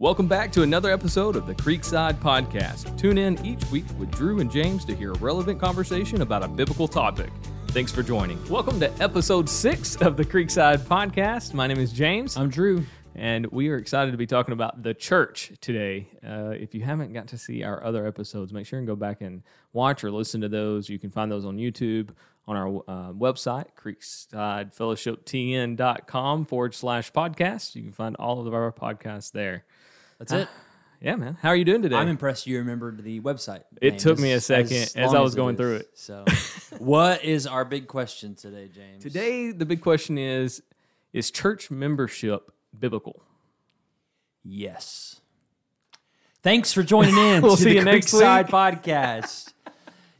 Welcome 0.00 0.28
back 0.28 0.52
to 0.52 0.62
another 0.62 0.92
episode 0.92 1.34
of 1.34 1.48
the 1.48 1.56
Creekside 1.56 2.20
Podcast. 2.20 2.96
Tune 2.96 3.18
in 3.18 3.44
each 3.44 3.68
week 3.72 3.84
with 3.98 4.12
Drew 4.12 4.38
and 4.38 4.48
James 4.48 4.84
to 4.84 4.94
hear 4.94 5.10
a 5.10 5.18
relevant 5.18 5.60
conversation 5.60 6.22
about 6.22 6.44
a 6.44 6.48
biblical 6.48 6.86
topic. 6.86 7.32
Thanks 7.70 7.90
for 7.90 8.04
joining. 8.04 8.38
Welcome 8.48 8.78
to 8.78 8.92
episode 9.02 9.48
six 9.48 9.96
of 9.96 10.16
the 10.16 10.24
Creekside 10.24 10.82
Podcast. 10.82 11.52
My 11.52 11.66
name 11.66 11.80
is 11.80 11.90
James. 11.90 12.36
I'm 12.36 12.48
Drew. 12.48 12.84
And 13.16 13.48
we 13.48 13.70
are 13.70 13.76
excited 13.76 14.12
to 14.12 14.16
be 14.16 14.28
talking 14.28 14.52
about 14.52 14.84
the 14.84 14.94
church 14.94 15.50
today. 15.60 16.06
Uh, 16.24 16.50
if 16.50 16.76
you 16.76 16.82
haven't 16.82 17.12
got 17.12 17.26
to 17.28 17.36
see 17.36 17.64
our 17.64 17.82
other 17.82 18.06
episodes, 18.06 18.52
make 18.52 18.66
sure 18.66 18.78
and 18.78 18.86
go 18.86 18.94
back 18.94 19.20
and 19.20 19.42
watch 19.72 20.04
or 20.04 20.12
listen 20.12 20.42
to 20.42 20.48
those. 20.48 20.88
You 20.88 21.00
can 21.00 21.10
find 21.10 21.28
those 21.28 21.44
on 21.44 21.56
YouTube, 21.56 22.10
on 22.46 22.56
our 22.56 22.68
uh, 22.86 23.12
website, 23.14 23.70
creeksidefellowshiptn.com 23.76 26.44
forward 26.44 26.74
slash 26.76 27.10
podcast. 27.10 27.74
You 27.74 27.82
can 27.82 27.90
find 27.90 28.14
all 28.14 28.46
of 28.46 28.54
our 28.54 28.70
podcasts 28.70 29.32
there. 29.32 29.64
That's 30.18 30.32
it. 30.32 30.48
Yeah, 31.00 31.14
man. 31.14 31.36
How 31.40 31.50
are 31.50 31.54
you 31.54 31.64
doing 31.64 31.80
today? 31.80 31.94
I'm 31.94 32.08
impressed 32.08 32.48
you 32.48 32.58
remembered 32.58 33.04
the 33.04 33.20
website. 33.20 33.62
It 33.80 33.90
name 33.90 33.98
took 34.00 34.18
me 34.18 34.32
a 34.32 34.36
as- 34.38 34.46
second 34.46 34.90
as 34.96 34.96
long 34.96 35.14
I 35.14 35.20
was 35.20 35.36
going 35.36 35.56
through 35.56 35.76
it. 35.76 35.90
So, 35.94 36.24
what 36.78 37.22
is 37.22 37.46
our 37.46 37.64
big 37.64 37.86
question 37.86 38.34
today, 38.34 38.68
James? 38.74 39.00
Today, 39.04 39.52
the 39.52 39.64
big 39.64 39.80
question 39.80 40.18
is 40.18 40.60
Is 41.12 41.30
church 41.30 41.70
membership 41.70 42.50
biblical? 42.76 43.22
yes. 44.44 45.20
Thanks 46.42 46.72
for 46.72 46.82
joining 46.82 47.16
in 47.16 47.42
We'll 47.42 47.54
to 47.56 47.62
see 47.62 47.68
the 47.70 47.74
you 47.76 47.84
next 47.84 48.12
week. 48.12 48.22
podcast. 48.22 49.52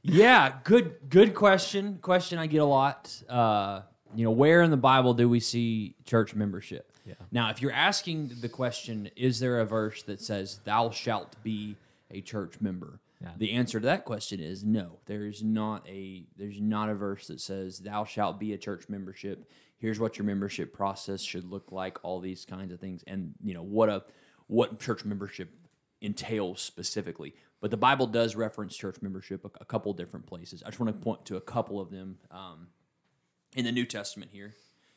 yeah, 0.02 0.52
good 0.62 0.95
good 1.09 1.34
question. 1.34 1.98
Question 2.01 2.38
I 2.38 2.46
get 2.46 2.59
a 2.59 2.65
lot. 2.65 3.12
Uh, 3.28 3.80
you 4.15 4.24
know, 4.24 4.30
where 4.30 4.62
in 4.62 4.70
the 4.70 4.76
Bible 4.76 5.15
do 5.15 5.28
we 5.28 5.40
see 5.40 5.96
church 6.04 6.37
membership? 6.37 6.88
Yeah. 7.08 7.14
Now, 7.30 7.50
if 7.50 7.62
you're 7.62 7.72
asking 7.72 8.32
the 8.40 8.48
question, 8.48 9.10
is 9.16 9.40
there 9.40 9.60
a 9.60 9.64
verse 9.64 10.02
that 10.04 10.20
says 10.20 10.60
"Thou 10.64 10.90
shalt 10.90 11.42
be 11.42 11.76
a 12.10 12.20
church 12.20 12.60
member"? 12.60 13.00
Yeah. 13.20 13.30
The 13.36 13.52
answer 13.52 13.80
to 13.80 13.87
that 13.87 14.04
question 14.04 14.40
is 14.40 14.62
no. 14.62 14.98
There's 15.06 15.42
not 15.42 15.88
a 15.88 16.24
there's 16.37 16.60
not 16.60 16.88
a 16.88 16.95
verse 16.95 17.26
that 17.28 17.40
says 17.40 17.80
"Thou 17.80 18.04
shalt 18.04 18.38
be 18.38 18.52
a 18.52 18.59
church 18.59 18.88
membership." 18.88 19.50
Here's 19.78 20.00
what 20.00 20.18
your 20.18 20.24
membership 20.24 20.73
process 20.73 21.23
should 21.23 21.45
look 21.45 21.70
like. 21.70 21.98
All 22.02 22.20
these 22.20 22.45
kinds 22.45 22.73
of 22.73 22.80
things, 22.80 23.02
and 23.06 23.34
you 23.43 23.54
know 23.54 23.62
what 23.62 23.88
a 23.88 24.04
what 24.46 24.78
church 24.80 25.04
membership 25.04 25.50
entails 26.00 26.60
specifically. 26.60 27.34
But 27.60 27.70
the 27.70 27.76
Bible 27.76 28.06
does 28.06 28.37
reference 28.37 28.76
church 28.76 28.96
membership 29.02 29.45
a, 29.45 29.50
a 29.60 29.65
couple 29.65 29.93
different 29.93 30.26
places. 30.26 30.62
I 30.62 30.68
just 30.68 30.78
want 30.78 30.95
to 30.95 31.04
point 31.04 31.24
to 31.26 31.37
a 31.37 31.40
couple 31.40 31.80
of 31.80 31.90
them 31.90 32.18
um, 32.30 32.68
in 33.56 33.65
the 33.65 33.72
New 33.72 33.84
Testament 33.84 34.30
here. 34.32 34.54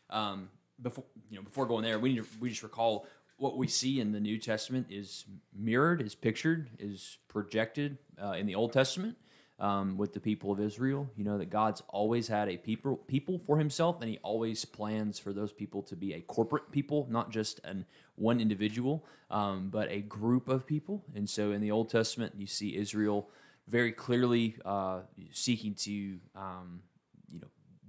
Um, 0.10 0.50
before 0.82 1.06
you 1.30 1.38
know, 1.38 1.44
before 1.44 1.66
going 1.66 1.84
there, 1.84 2.00
we 2.00 2.14
need 2.14 2.24
to, 2.24 2.28
we 2.40 2.50
just 2.50 2.64
recall 2.64 3.06
what 3.38 3.58
we 3.58 3.68
see 3.68 4.00
in 4.00 4.12
the 4.12 4.20
New 4.20 4.38
Testament 4.38 4.88
is 4.90 5.26
mirrored, 5.58 6.02
is 6.02 6.14
pictured, 6.14 6.70
is 6.78 7.18
projected 7.28 7.98
uh, 8.22 8.34
in 8.34 8.46
the 8.46 8.54
Old 8.54 8.72
Testament 8.72 9.18
um, 9.60 9.98
with 9.98 10.14
the 10.14 10.20
people 10.20 10.52
of 10.52 10.60
Israel. 10.60 11.10
You 11.16 11.24
know 11.24 11.38
that 11.38 11.50
God's 11.50 11.82
always 11.90 12.28
had 12.28 12.50
a 12.50 12.58
people 12.58 12.98
people 12.98 13.40
for 13.40 13.58
Himself, 13.58 14.02
and 14.02 14.10
He 14.10 14.20
always 14.24 14.66
plans 14.66 15.18
for 15.18 15.34
those 15.34 15.54
people 15.54 15.82
to 15.84 15.96
be 15.96 16.14
a 16.14 16.22
corporate 16.22 16.72
people, 16.72 17.08
not 17.10 17.32
just 17.32 17.60
an 17.64 17.86
one 18.16 18.40
individual, 18.40 19.06
um, 19.30 19.70
but 19.70 19.90
a 19.90 20.02
group 20.02 20.50
of 20.50 20.66
people. 20.66 21.04
And 21.16 21.30
so, 21.30 21.52
in 21.52 21.62
the 21.62 21.72
Old 21.72 21.90
Testament, 21.90 22.34
you 22.38 22.48
see 22.48 22.76
Israel 22.76 23.30
very 23.68 23.92
clearly 23.92 24.58
uh, 24.66 25.00
seeking 25.32 25.76
to 25.76 26.20
um, 26.36 26.82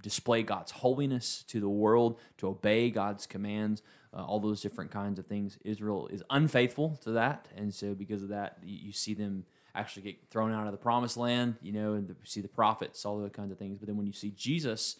display 0.03 0.43
God's 0.43 0.73
holiness 0.73 1.45
to 1.49 1.61
the 1.61 1.69
world, 1.69 2.19
to 2.39 2.49
obey 2.49 2.91
God's 2.91 3.27
commands, 3.27 3.83
uh, 4.15 4.25
all 4.25 4.41
those 4.41 4.61
different 4.61 4.91
kinds 4.91 5.19
of 5.19 5.27
things. 5.27 5.59
Israel 5.65 6.09
is 6.09 6.23
unfaithful 6.29 6.99
to 7.03 7.13
that, 7.13 7.49
and 7.57 7.73
so 7.73 7.95
because 7.95 8.23
of 8.23 8.29
that, 8.29 8.59
you, 8.63 8.93
see 8.93 9.15
them 9.15 9.45
actually 9.75 10.03
get 10.03 10.17
thrown 10.31 10.53
out 10.53 10.67
of 10.67 10.73
the 10.73 10.79
promised 10.79 11.17
land. 11.17 11.57
You 11.63 11.73
know, 11.73 11.95
and 11.95 12.09
the, 12.09 12.17
see 12.25 12.41
the 12.41 12.49
prophets, 12.49 13.07
all 13.07 13.19
those 13.19 13.31
kinds 13.31 13.53
of 13.53 13.59
things. 13.59 13.79
But 13.79 13.87
then 13.87 13.97
when 13.97 14.07
you 14.07 14.13
see 14.13 14.33
Jesus 14.37 14.97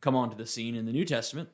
come 0.00 0.16
onto 0.16 0.36
the 0.36 0.46
scene 0.46 0.74
in 0.74 0.86
the 0.86 0.92
New 0.92 1.04
Testament, 1.04 1.48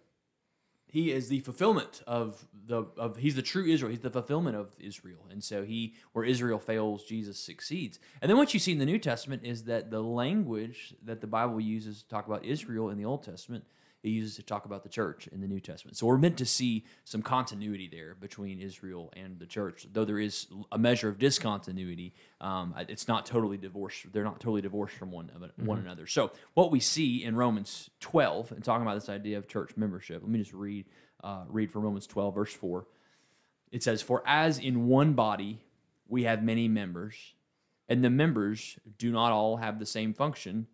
he 0.93 1.11
is 1.11 1.29
the 1.29 1.41
fulfillment 1.41 2.03
of 2.07 2.47
the 2.67 2.85
of 2.99 3.17
he's 3.17 3.35
the 3.35 3.41
true 3.41 3.65
Israel. 3.65 3.91
He's 3.91 4.01
the 4.01 4.11
fulfillment 4.11 4.57
of 4.57 4.77
Israel, 4.79 5.25
and 5.31 5.43
so 5.43 5.65
he 5.65 5.95
where 6.13 6.23
Israel 6.23 6.59
fails, 6.59 7.03
Jesus 7.05 7.39
succeeds. 7.39 7.99
And 8.21 8.31
then 8.31 8.37
what 8.37 8.53
you 8.53 8.61
see 8.61 8.73
in 8.73 8.79
the 8.79 8.85
New 8.85 8.99
Testament 8.99 9.41
is 9.43 9.65
that 9.65 9.91
the 9.91 10.03
language 10.03 10.95
that 11.03 11.23
the 11.23 11.27
Bible 11.27 11.59
uses 11.63 12.03
to 12.03 12.09
talk 12.11 12.27
about 12.27 12.45
Israel 12.45 12.91
in 12.91 12.99
the 12.99 13.07
Old 13.07 13.23
Testament, 13.23 13.65
it 14.03 14.09
uses 14.09 14.35
to 14.37 14.43
talk 14.43 14.65
about 14.65 14.83
the 14.83 14.89
church 14.89 15.29
in 15.29 15.41
the 15.41 15.47
New 15.47 15.61
Testament. 15.61 15.97
So 15.97 16.07
we're 16.07 16.19
meant 16.19 16.37
to 16.39 16.47
see 16.47 16.85
some 17.05 17.23
continuity 17.23 17.89
there 17.91 18.17
between 18.19 18.59
Israel 18.59 19.13
and 19.15 19.39
the 19.39 19.47
church, 19.47 19.87
though 19.93 20.05
there 20.05 20.19
is 20.19 20.49
a 20.73 20.79
measure 20.79 21.09
of 21.09 21.19
discontinuity. 21.19 22.13
Um, 22.41 22.75
it's 22.89 23.07
not 23.07 23.27
totally 23.27 23.57
divorced. 23.57 24.13
They're 24.13 24.25
not 24.25 24.41
totally 24.41 24.61
divorced 24.61 24.97
from 24.97 25.13
one 25.13 25.31
of 25.35 25.67
one 25.67 25.79
another. 25.79 26.07
So 26.07 26.33
what 26.55 26.73
we 26.73 26.81
see 26.81 27.23
in 27.23 27.37
Romans 27.37 27.91
12 28.01 28.53
and 28.53 28.65
talking 28.65 28.83
about 28.83 28.95
this 28.95 29.09
idea 29.09 29.39
of 29.39 29.47
church 29.47 29.77
membership. 29.77 30.23
Let 30.23 30.31
me 30.31 30.41
just 30.41 30.53
read 30.53 30.87
uh, 31.23 31.45
read 31.49 31.71
from 31.71 31.83
Romans 31.83 32.07
12 32.09 32.35
verse 32.35 32.53
4. 32.53 32.85
It 33.71 33.83
says, 33.83 34.03
"For 34.03 34.23
as 34.27 34.59
in 34.59 34.89
one 34.89 35.13
body 35.13 35.61
we 36.09 36.25
have 36.25 36.43
many 36.43 36.67
members, 36.67 37.35
and 37.89 38.03
the 38.03 38.11
members 38.11 38.79
do 38.99 39.13
not 39.13 39.31
all 39.31 39.59
have 39.59 39.79
the 39.79 39.87
same 39.87 40.13
function, 40.13 40.67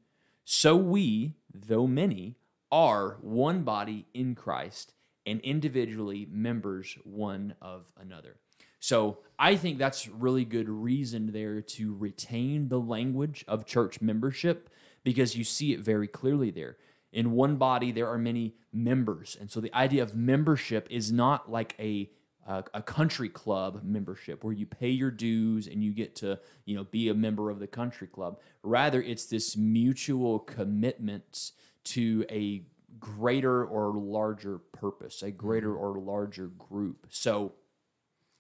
so 0.45 0.77
we, 0.77 1.35
though 1.53 1.87
many, 1.87 2.37
are 2.71 3.19
one 3.21 3.63
body 3.63 4.07
in 4.15 4.35
Christ 4.35 4.93
and 5.27 5.41
individually 5.41 6.27
members 6.31 6.97
one 7.05 7.55
of 7.61 7.93
another. 8.01 8.37
So 8.81 9.19
I 9.39 9.57
think 9.57 9.79
that's 9.79 10.09
really 10.09 10.45
good 10.45 10.69
reason 10.69 11.33
there 11.33 11.61
to 11.61 11.95
retain 11.97 12.69
the 12.69 12.81
language 12.81 13.45
of 13.49 13.67
church 13.67 14.01
membership 14.01 14.71
because 15.05 15.37
you 15.37 15.45
see 15.45 15.73
it 15.73 15.81
very 15.81 16.07
clearly 16.07 16.51
there. 16.51 16.77
In 17.13 17.33
one 17.33 17.57
body, 17.57 17.91
there 17.91 18.09
are 18.09 18.19
many 18.19 18.55
members. 18.73 19.37
And 19.41 19.51
so 19.51 19.61
the 19.61 19.75
idea 19.75 20.03
of 20.03 20.15
membership 20.15 20.87
is 20.91 21.11
not 21.11 21.51
like 21.51 21.75
a 21.79 22.11
a, 22.49 22.83
country 22.83 23.29
club 23.29 23.83
membership 23.85 24.43
where 24.43 24.55
you 24.55 24.65
pay 24.65 24.89
your 24.89 25.11
dues 25.11 25.67
and 25.67 25.85
you 25.85 25.93
get 25.93 26.17
to 26.17 26.39
you 26.65 26.75
know 26.75 26.85
be 26.85 27.09
a 27.09 27.15
member 27.15 27.51
of 27.51 27.59
the 27.59 27.67
country 27.67 28.07
club 28.07 28.41
rather 28.63 29.03
it's 29.03 29.27
this 29.27 29.57
mutual 29.57 30.39
commitment 30.39 31.53
to 31.89 32.25
a 32.31 32.63
greater 32.99 33.65
or 33.65 33.93
larger 33.95 34.59
purpose 34.59 35.23
a 35.23 35.31
greater 35.31 35.71
mm-hmm. 35.71 35.85
or 35.85 36.01
larger 36.01 36.47
group. 36.49 37.07
So 37.11 37.53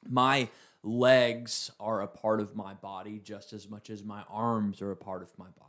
my 0.08 0.48
legs 0.82 1.70
are 1.80 2.02
a 2.02 2.06
part 2.06 2.40
of 2.40 2.56
my 2.56 2.74
body 2.74 3.20
just 3.22 3.52
as 3.52 3.68
much 3.68 3.90
as 3.90 4.04
my 4.04 4.22
arms 4.30 4.80
are 4.80 4.92
a 4.92 4.96
part 4.96 5.22
of 5.22 5.36
my 5.38 5.46
body 5.58 5.68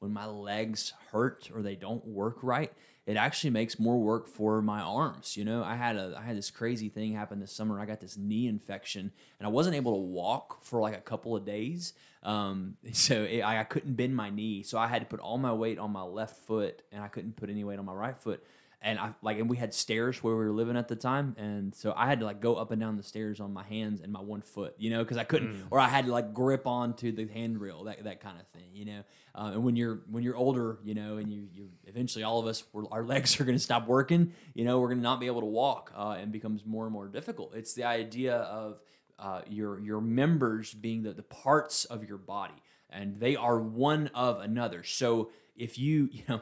when 0.00 0.12
my 0.12 0.26
legs 0.26 0.92
hurt 1.12 1.50
or 1.54 1.62
they 1.62 1.76
don't 1.76 2.04
work 2.04 2.38
right 2.42 2.72
it 3.06 3.16
actually 3.16 3.50
makes 3.50 3.78
more 3.78 3.98
work 3.98 4.28
for 4.28 4.60
my 4.60 4.80
arms 4.80 5.36
you 5.36 5.44
know? 5.44 5.62
I 5.62 5.76
had 5.76 5.96
a 5.96 6.14
i 6.18 6.22
had 6.22 6.36
this 6.36 6.50
crazy 6.50 6.88
thing 6.88 7.12
happen 7.12 7.40
this 7.40 7.52
summer. 7.52 7.80
I 7.80 7.86
got 7.86 8.00
this 8.00 8.16
knee 8.16 8.46
infection 8.46 9.12
and 9.38 9.46
i 9.46 9.50
wasn't 9.50 9.76
able 9.76 9.92
to 9.92 10.00
walk 10.00 10.64
for 10.64 10.80
like 10.80 10.96
a 10.96 11.00
couple 11.00 11.36
of 11.36 11.44
days 11.44 11.92
um, 12.22 12.76
so 12.92 13.22
it, 13.22 13.40
I, 13.40 13.60
I 13.60 13.64
couldn't 13.64 13.94
bend 13.94 14.14
my 14.14 14.28
knee. 14.30 14.62
So 14.62 14.78
i 14.78 14.86
had 14.86 15.00
to 15.00 15.06
put 15.06 15.20
all 15.20 15.38
my 15.38 15.52
weight 15.52 15.78
on 15.78 15.90
my 15.92 16.02
left 16.02 16.36
foot 16.46 16.82
and 16.92 17.02
i 17.02 17.08
couldn't 17.08 17.36
put 17.36 17.50
any 17.50 17.64
weight 17.64 17.78
on 17.78 17.84
my 17.84 17.94
right 17.94 18.16
foot 18.16 18.44
and 18.82 18.98
I 18.98 19.12
like 19.20 19.38
and 19.38 19.48
we 19.50 19.58
had 19.58 19.74
stairs 19.74 20.22
where 20.22 20.34
we 20.34 20.44
were 20.44 20.52
living 20.52 20.76
at 20.76 20.88
the 20.88 20.96
time, 20.96 21.34
and 21.38 21.74
so 21.74 21.92
I 21.94 22.06
had 22.06 22.20
to 22.20 22.26
like 22.26 22.40
go 22.40 22.54
up 22.54 22.70
and 22.70 22.80
down 22.80 22.96
the 22.96 23.02
stairs 23.02 23.38
on 23.38 23.52
my 23.52 23.62
hands 23.64 24.00
and 24.00 24.10
my 24.10 24.20
one 24.20 24.40
foot, 24.40 24.74
you 24.78 24.88
know, 24.88 25.02
because 25.02 25.18
I 25.18 25.24
couldn't, 25.24 25.66
or 25.70 25.78
I 25.78 25.88
had 25.88 26.06
to 26.06 26.12
like 26.12 26.32
grip 26.32 26.66
onto 26.66 27.12
the 27.12 27.26
handrail, 27.28 27.84
that 27.84 28.04
that 28.04 28.20
kind 28.20 28.40
of 28.40 28.46
thing, 28.48 28.70
you 28.72 28.86
know. 28.86 29.02
Uh, 29.34 29.50
and 29.54 29.64
when 29.64 29.76
you're 29.76 30.00
when 30.10 30.22
you're 30.22 30.36
older, 30.36 30.78
you 30.82 30.94
know, 30.94 31.18
and 31.18 31.30
you 31.30 31.46
you 31.52 31.68
eventually 31.86 32.24
all 32.24 32.38
of 32.40 32.46
us 32.46 32.64
we're, 32.72 32.88
our 32.90 33.04
legs 33.14 33.38
are 33.38 33.44
going 33.44 33.56
to 33.56 33.62
stop 33.62 33.86
working, 33.86 34.32
you 34.54 34.64
know, 34.64 34.80
we're 34.80 34.88
going 34.88 34.98
to 34.98 35.04
not 35.04 35.20
be 35.20 35.26
able 35.26 35.40
to 35.40 35.46
walk, 35.46 35.92
uh, 35.94 36.16
and 36.18 36.32
becomes 36.32 36.64
more 36.64 36.84
and 36.84 36.92
more 36.92 37.06
difficult. 37.06 37.54
It's 37.54 37.74
the 37.74 37.84
idea 37.84 38.36
of 38.36 38.80
uh, 39.18 39.42
your 39.48 39.78
your 39.78 40.00
members 40.00 40.72
being 40.72 41.02
the, 41.02 41.12
the 41.12 41.22
parts 41.22 41.84
of 41.84 42.08
your 42.08 42.18
body, 42.18 42.62
and 42.88 43.20
they 43.20 43.36
are 43.36 43.58
one 43.58 44.10
of 44.14 44.40
another. 44.40 44.82
So 44.84 45.30
if 45.54 45.78
you 45.78 46.08
you 46.12 46.22
know 46.28 46.40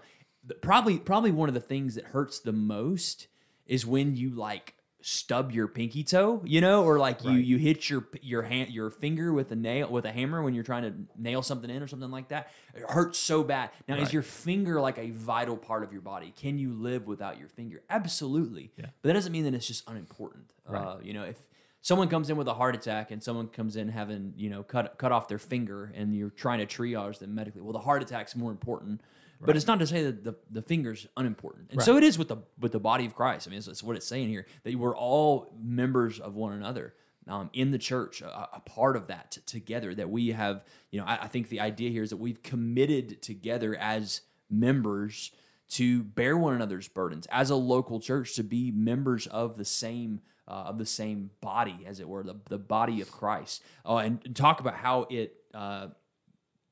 probably 0.62 0.98
probably 0.98 1.30
one 1.30 1.48
of 1.48 1.54
the 1.54 1.60
things 1.60 1.94
that 1.94 2.06
hurts 2.06 2.40
the 2.40 2.52
most 2.52 3.28
is 3.66 3.84
when 3.86 4.16
you 4.16 4.30
like 4.30 4.74
stub 5.00 5.52
your 5.52 5.68
pinky 5.68 6.02
toe, 6.02 6.42
you 6.44 6.60
know, 6.60 6.82
or 6.84 6.98
like 6.98 7.22
you 7.24 7.30
Right. 7.30 7.44
you 7.44 7.56
hit 7.56 7.88
your 7.88 8.08
your 8.20 8.42
hand 8.42 8.70
your 8.70 8.90
finger 8.90 9.32
with 9.32 9.52
a 9.52 9.56
nail 9.56 9.88
with 9.90 10.04
a 10.04 10.12
hammer 10.12 10.42
when 10.42 10.54
you're 10.54 10.64
trying 10.64 10.82
to 10.82 10.92
nail 11.16 11.40
something 11.42 11.70
in 11.70 11.82
or 11.82 11.86
something 11.86 12.10
like 12.10 12.28
that. 12.28 12.50
It 12.74 12.82
hurts 12.88 13.18
so 13.18 13.44
bad. 13.44 13.70
Now, 13.86 13.94
Right. 13.94 14.02
is 14.02 14.12
your 14.12 14.22
finger 14.22 14.80
like 14.80 14.98
a 14.98 15.10
vital 15.10 15.56
part 15.56 15.84
of 15.84 15.92
your 15.92 16.02
body? 16.02 16.32
Can 16.36 16.58
you 16.58 16.72
live 16.72 17.06
without 17.06 17.38
your 17.38 17.48
finger? 17.48 17.82
Absolutely. 17.88 18.72
Yeah. 18.76 18.86
But 19.02 19.08
that 19.08 19.14
doesn't 19.14 19.32
mean 19.32 19.44
that 19.44 19.54
it's 19.54 19.66
just 19.68 19.88
unimportant. 19.88 20.50
Right. 20.66 20.84
Uh, 20.84 20.98
you 21.00 21.12
know, 21.12 21.22
if 21.24 21.38
someone 21.80 22.08
comes 22.08 22.28
in 22.28 22.36
with 22.36 22.48
a 22.48 22.54
heart 22.54 22.74
attack 22.74 23.10
and 23.12 23.22
someone 23.22 23.46
comes 23.48 23.76
in 23.76 23.88
having 23.90 24.34
you 24.36 24.50
know 24.50 24.62
cut 24.64 24.98
cut 24.98 25.12
off 25.12 25.28
their 25.28 25.38
finger 25.38 25.92
and 25.94 26.14
you're 26.16 26.30
trying 26.30 26.58
to 26.58 26.66
triage 26.66 27.18
them 27.20 27.34
medically, 27.36 27.60
well, 27.62 27.72
the 27.72 27.78
heart 27.78 28.02
attack's 28.02 28.34
more 28.34 28.50
important. 28.50 29.00
But 29.40 29.56
it's 29.56 29.66
not 29.66 29.78
to 29.78 29.86
say 29.86 30.02
that 30.04 30.24
the, 30.24 30.34
the 30.50 30.62
finger's 30.62 31.06
unimportant, 31.16 31.68
and 31.70 31.80
so 31.82 31.96
it 31.96 32.02
is 32.04 32.18
with 32.18 32.28
the 32.28 32.38
with 32.58 32.72
the 32.72 32.80
body 32.80 33.06
of 33.06 33.14
Christ. 33.14 33.46
I 33.46 33.50
mean, 33.50 33.58
it's, 33.58 33.68
it's 33.68 33.82
what 33.82 33.96
it's 33.96 34.06
saying 34.06 34.28
here 34.28 34.46
that 34.64 34.74
we're 34.74 34.96
all 34.96 35.52
members 35.62 36.18
of 36.20 36.34
one 36.34 36.52
another. 36.52 36.94
um, 37.28 37.50
in 37.52 37.70
the 37.70 37.78
church, 37.78 38.22
a, 38.22 38.48
a 38.54 38.60
part 38.60 38.96
of 38.96 39.06
that 39.08 39.32
t- 39.32 39.40
together. 39.46 39.94
That 39.94 40.08
we 40.10 40.28
have, 40.28 40.64
you 40.90 40.98
know, 41.00 41.06
I, 41.06 41.24
I 41.24 41.28
think 41.28 41.48
the 41.50 41.60
idea 41.60 41.90
here 41.90 42.02
is 42.02 42.10
that 42.10 42.16
we've 42.16 42.42
committed 42.42 43.20
together 43.22 43.76
as 43.76 44.22
members 44.50 45.30
to 45.70 46.02
bear 46.02 46.36
one 46.36 46.54
another's 46.54 46.88
burdens 46.88 47.26
as 47.30 47.50
a 47.50 47.54
local 47.54 48.00
church 48.00 48.34
to 48.36 48.42
be 48.42 48.70
members 48.72 49.26
of 49.26 49.56
the 49.58 49.64
same 49.64 50.20
uh, 50.48 50.64
of 50.70 50.78
the 50.78 50.86
same 50.86 51.30
body 51.42 51.84
as 51.86 52.00
it 52.00 52.08
were 52.08 52.22
the, 52.22 52.34
the 52.48 52.56
body 52.56 53.02
of 53.02 53.12
christ 53.12 53.62
uh, 53.84 53.98
and, 53.98 54.18
and 54.24 54.34
talk 54.34 54.60
about 54.60 54.72
how 54.74 55.06
it 55.10 55.34
uh, 55.52 55.88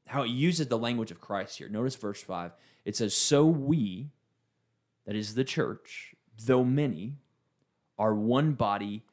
how 0.06 0.22
it 0.22 0.30
uses 0.30 0.68
the 0.68 0.78
language 0.78 1.10
of 1.10 1.20
christ 1.20 1.58
here 1.58 1.68
notice 1.68 1.94
verse 1.96 2.22
5 2.22 2.52
it 2.84 2.96
says 2.96 3.14
so 3.14 3.44
we 3.46 4.10
that 5.06 5.16
is 5.16 5.34
the 5.34 5.44
church 5.44 6.14
though 6.44 6.64
many 6.64 7.14
are 7.98 8.14
one 8.14 8.52
body 8.52 9.04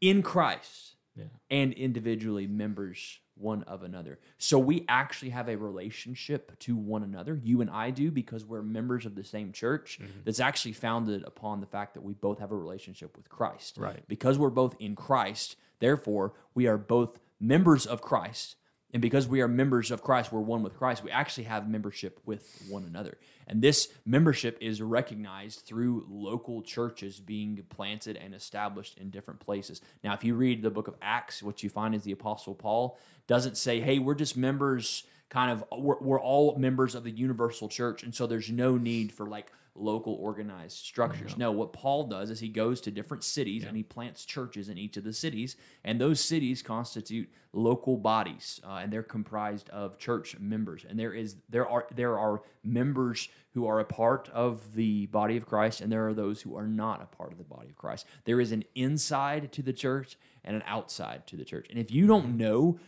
in 0.00 0.22
christ 0.22 0.96
Yeah. 1.16 1.24
and 1.50 1.72
individually 1.72 2.46
members 2.46 3.20
one 3.38 3.62
of 3.64 3.82
another. 3.82 4.18
So 4.38 4.58
we 4.58 4.84
actually 4.88 5.30
have 5.30 5.48
a 5.48 5.56
relationship 5.56 6.58
to 6.60 6.76
one 6.76 7.02
another. 7.02 7.40
You 7.42 7.60
and 7.60 7.70
I 7.70 7.90
do 7.90 8.10
because 8.10 8.44
we're 8.44 8.62
members 8.62 9.06
of 9.06 9.14
the 9.14 9.24
same 9.24 9.52
church 9.52 9.98
mm-hmm. 10.00 10.20
that's 10.24 10.40
actually 10.40 10.72
founded 10.72 11.24
upon 11.24 11.60
the 11.60 11.66
fact 11.66 11.94
that 11.94 12.02
we 12.02 12.14
both 12.14 12.38
have 12.40 12.52
a 12.52 12.56
relationship 12.56 13.16
with 13.16 13.28
Christ. 13.28 13.76
Right. 13.78 14.02
Because 14.08 14.38
we're 14.38 14.50
both 14.50 14.76
in 14.78 14.94
Christ, 14.94 15.56
therefore 15.78 16.34
we 16.54 16.66
are 16.66 16.78
both 16.78 17.18
members 17.40 17.86
of 17.86 18.02
Christ. 18.02 18.56
And 18.92 19.02
because 19.02 19.28
we 19.28 19.42
are 19.42 19.48
members 19.48 19.90
of 19.90 20.02
Christ, 20.02 20.32
we're 20.32 20.40
one 20.40 20.62
with 20.62 20.76
Christ, 20.76 21.04
we 21.04 21.10
actually 21.10 21.44
have 21.44 21.68
membership 21.68 22.20
with 22.24 22.62
one 22.68 22.84
another. 22.84 23.18
And 23.46 23.60
this 23.60 23.88
membership 24.06 24.56
is 24.60 24.80
recognized 24.80 25.60
through 25.60 26.06
local 26.08 26.62
churches 26.62 27.20
being 27.20 27.62
planted 27.68 28.16
and 28.16 28.34
established 28.34 28.98
in 28.98 29.10
different 29.10 29.40
places. 29.40 29.82
Now, 30.02 30.14
if 30.14 30.24
you 30.24 30.34
read 30.34 30.62
the 30.62 30.70
book 30.70 30.88
of 30.88 30.94
Acts, 31.02 31.42
what 31.42 31.62
you 31.62 31.68
find 31.68 31.94
is 31.94 32.02
the 32.02 32.12
Apostle 32.12 32.54
Paul 32.54 32.98
doesn't 33.26 33.58
say, 33.58 33.80
hey, 33.80 33.98
we're 33.98 34.14
just 34.14 34.36
members, 34.36 35.04
kind 35.28 35.50
of, 35.50 35.64
we're, 35.78 35.98
we're 36.00 36.20
all 36.20 36.56
members 36.56 36.94
of 36.94 37.04
the 37.04 37.10
universal 37.10 37.68
church. 37.68 38.02
And 38.02 38.14
so 38.14 38.26
there's 38.26 38.50
no 38.50 38.78
need 38.78 39.12
for 39.12 39.26
like 39.26 39.52
local 39.80 40.14
organized 40.14 40.76
structures. 40.76 41.36
No, 41.36 41.52
what 41.52 41.72
Paul 41.72 42.04
does 42.04 42.30
is 42.30 42.40
he 42.40 42.48
goes 42.48 42.80
to 42.82 42.90
different 42.90 43.24
cities 43.24 43.64
and 43.64 43.76
he 43.76 43.82
plants 43.82 44.24
churches 44.24 44.68
in 44.68 44.78
each 44.78 44.96
of 44.96 45.04
the 45.04 45.12
cities, 45.12 45.56
and 45.84 46.00
those 46.00 46.20
cities 46.20 46.62
constitute 46.62 47.28
local 47.52 47.96
bodies, 47.96 48.60
uh, 48.64 48.80
and 48.82 48.92
they're 48.92 49.02
comprised 49.02 49.70
of 49.70 49.98
church 49.98 50.38
members. 50.38 50.84
And 50.88 50.98
there 50.98 51.12
is 51.12 51.36
there 51.48 51.68
are 51.68 51.86
there 51.94 52.18
are 52.18 52.42
members 52.62 53.28
who 53.52 53.66
are 53.66 53.80
a 53.80 53.84
part 53.84 54.28
of 54.32 54.74
the 54.74 55.06
body 55.06 55.36
of 55.36 55.46
Christ, 55.46 55.80
and 55.80 55.90
there 55.90 56.06
are 56.06 56.14
those 56.14 56.42
who 56.42 56.56
are 56.56 56.68
not 56.68 57.02
a 57.02 57.16
part 57.16 57.32
of 57.32 57.38
the 57.38 57.44
body 57.44 57.68
of 57.70 57.76
Christ. 57.76 58.06
There 58.24 58.40
is 58.40 58.52
an 58.52 58.64
inside 58.74 59.52
to 59.52 59.62
the 59.62 59.72
church 59.72 60.16
and 60.44 60.56
an 60.56 60.62
outside 60.66 61.26
to 61.26 61.36
the 61.36 61.44
church. 61.44 61.66
And 61.70 61.78
if 61.78 61.90
you 61.90 62.06
don't 62.06 62.36
know 62.36 62.78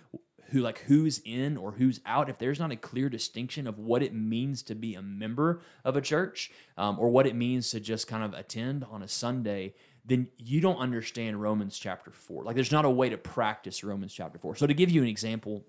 who 0.50 0.61
like 0.61 0.81
who's 0.81 1.20
in 1.25 1.56
or 1.56 1.73
who's 1.73 2.00
out 2.06 2.29
if 2.29 2.38
there's 2.38 2.58
not 2.61 2.73
a 2.73 2.76
clear 2.76 3.08
distinction 3.08 3.67
of 3.67 3.79
what 3.79 4.02
it 4.02 4.14
means 4.14 4.62
to 4.62 4.75
be 4.75 4.94
a 4.94 5.02
member 5.02 5.61
of 5.85 5.97
a 5.97 6.00
church 6.00 6.50
um, 6.76 6.99
or 6.99 7.08
what 7.08 7.26
it 7.26 7.35
means 7.35 7.70
to 7.70 7.81
just 7.81 8.06
kind 8.06 8.25
of 8.25 8.35
attend 8.35 8.85
on 8.91 9.02
a 9.02 9.08
sunday 9.08 9.75
then 10.05 10.29
you 10.38 10.61
don't 10.61 10.79
understand 10.79 11.41
romans 11.41 11.79
chapter 11.79 12.11
4 12.11 12.44
like 12.44 12.55
there's 12.55 12.73
not 12.73 12.85
a 12.85 12.91
way 12.91 13.08
to 13.08 13.19
practice 13.19 13.85
romans 13.85 14.12
chapter 14.12 14.38
4 14.38 14.56
so 14.56 14.67
to 14.67 14.75
give 14.75 14.91
you 14.91 15.02
an 15.02 15.08
example 15.08 15.64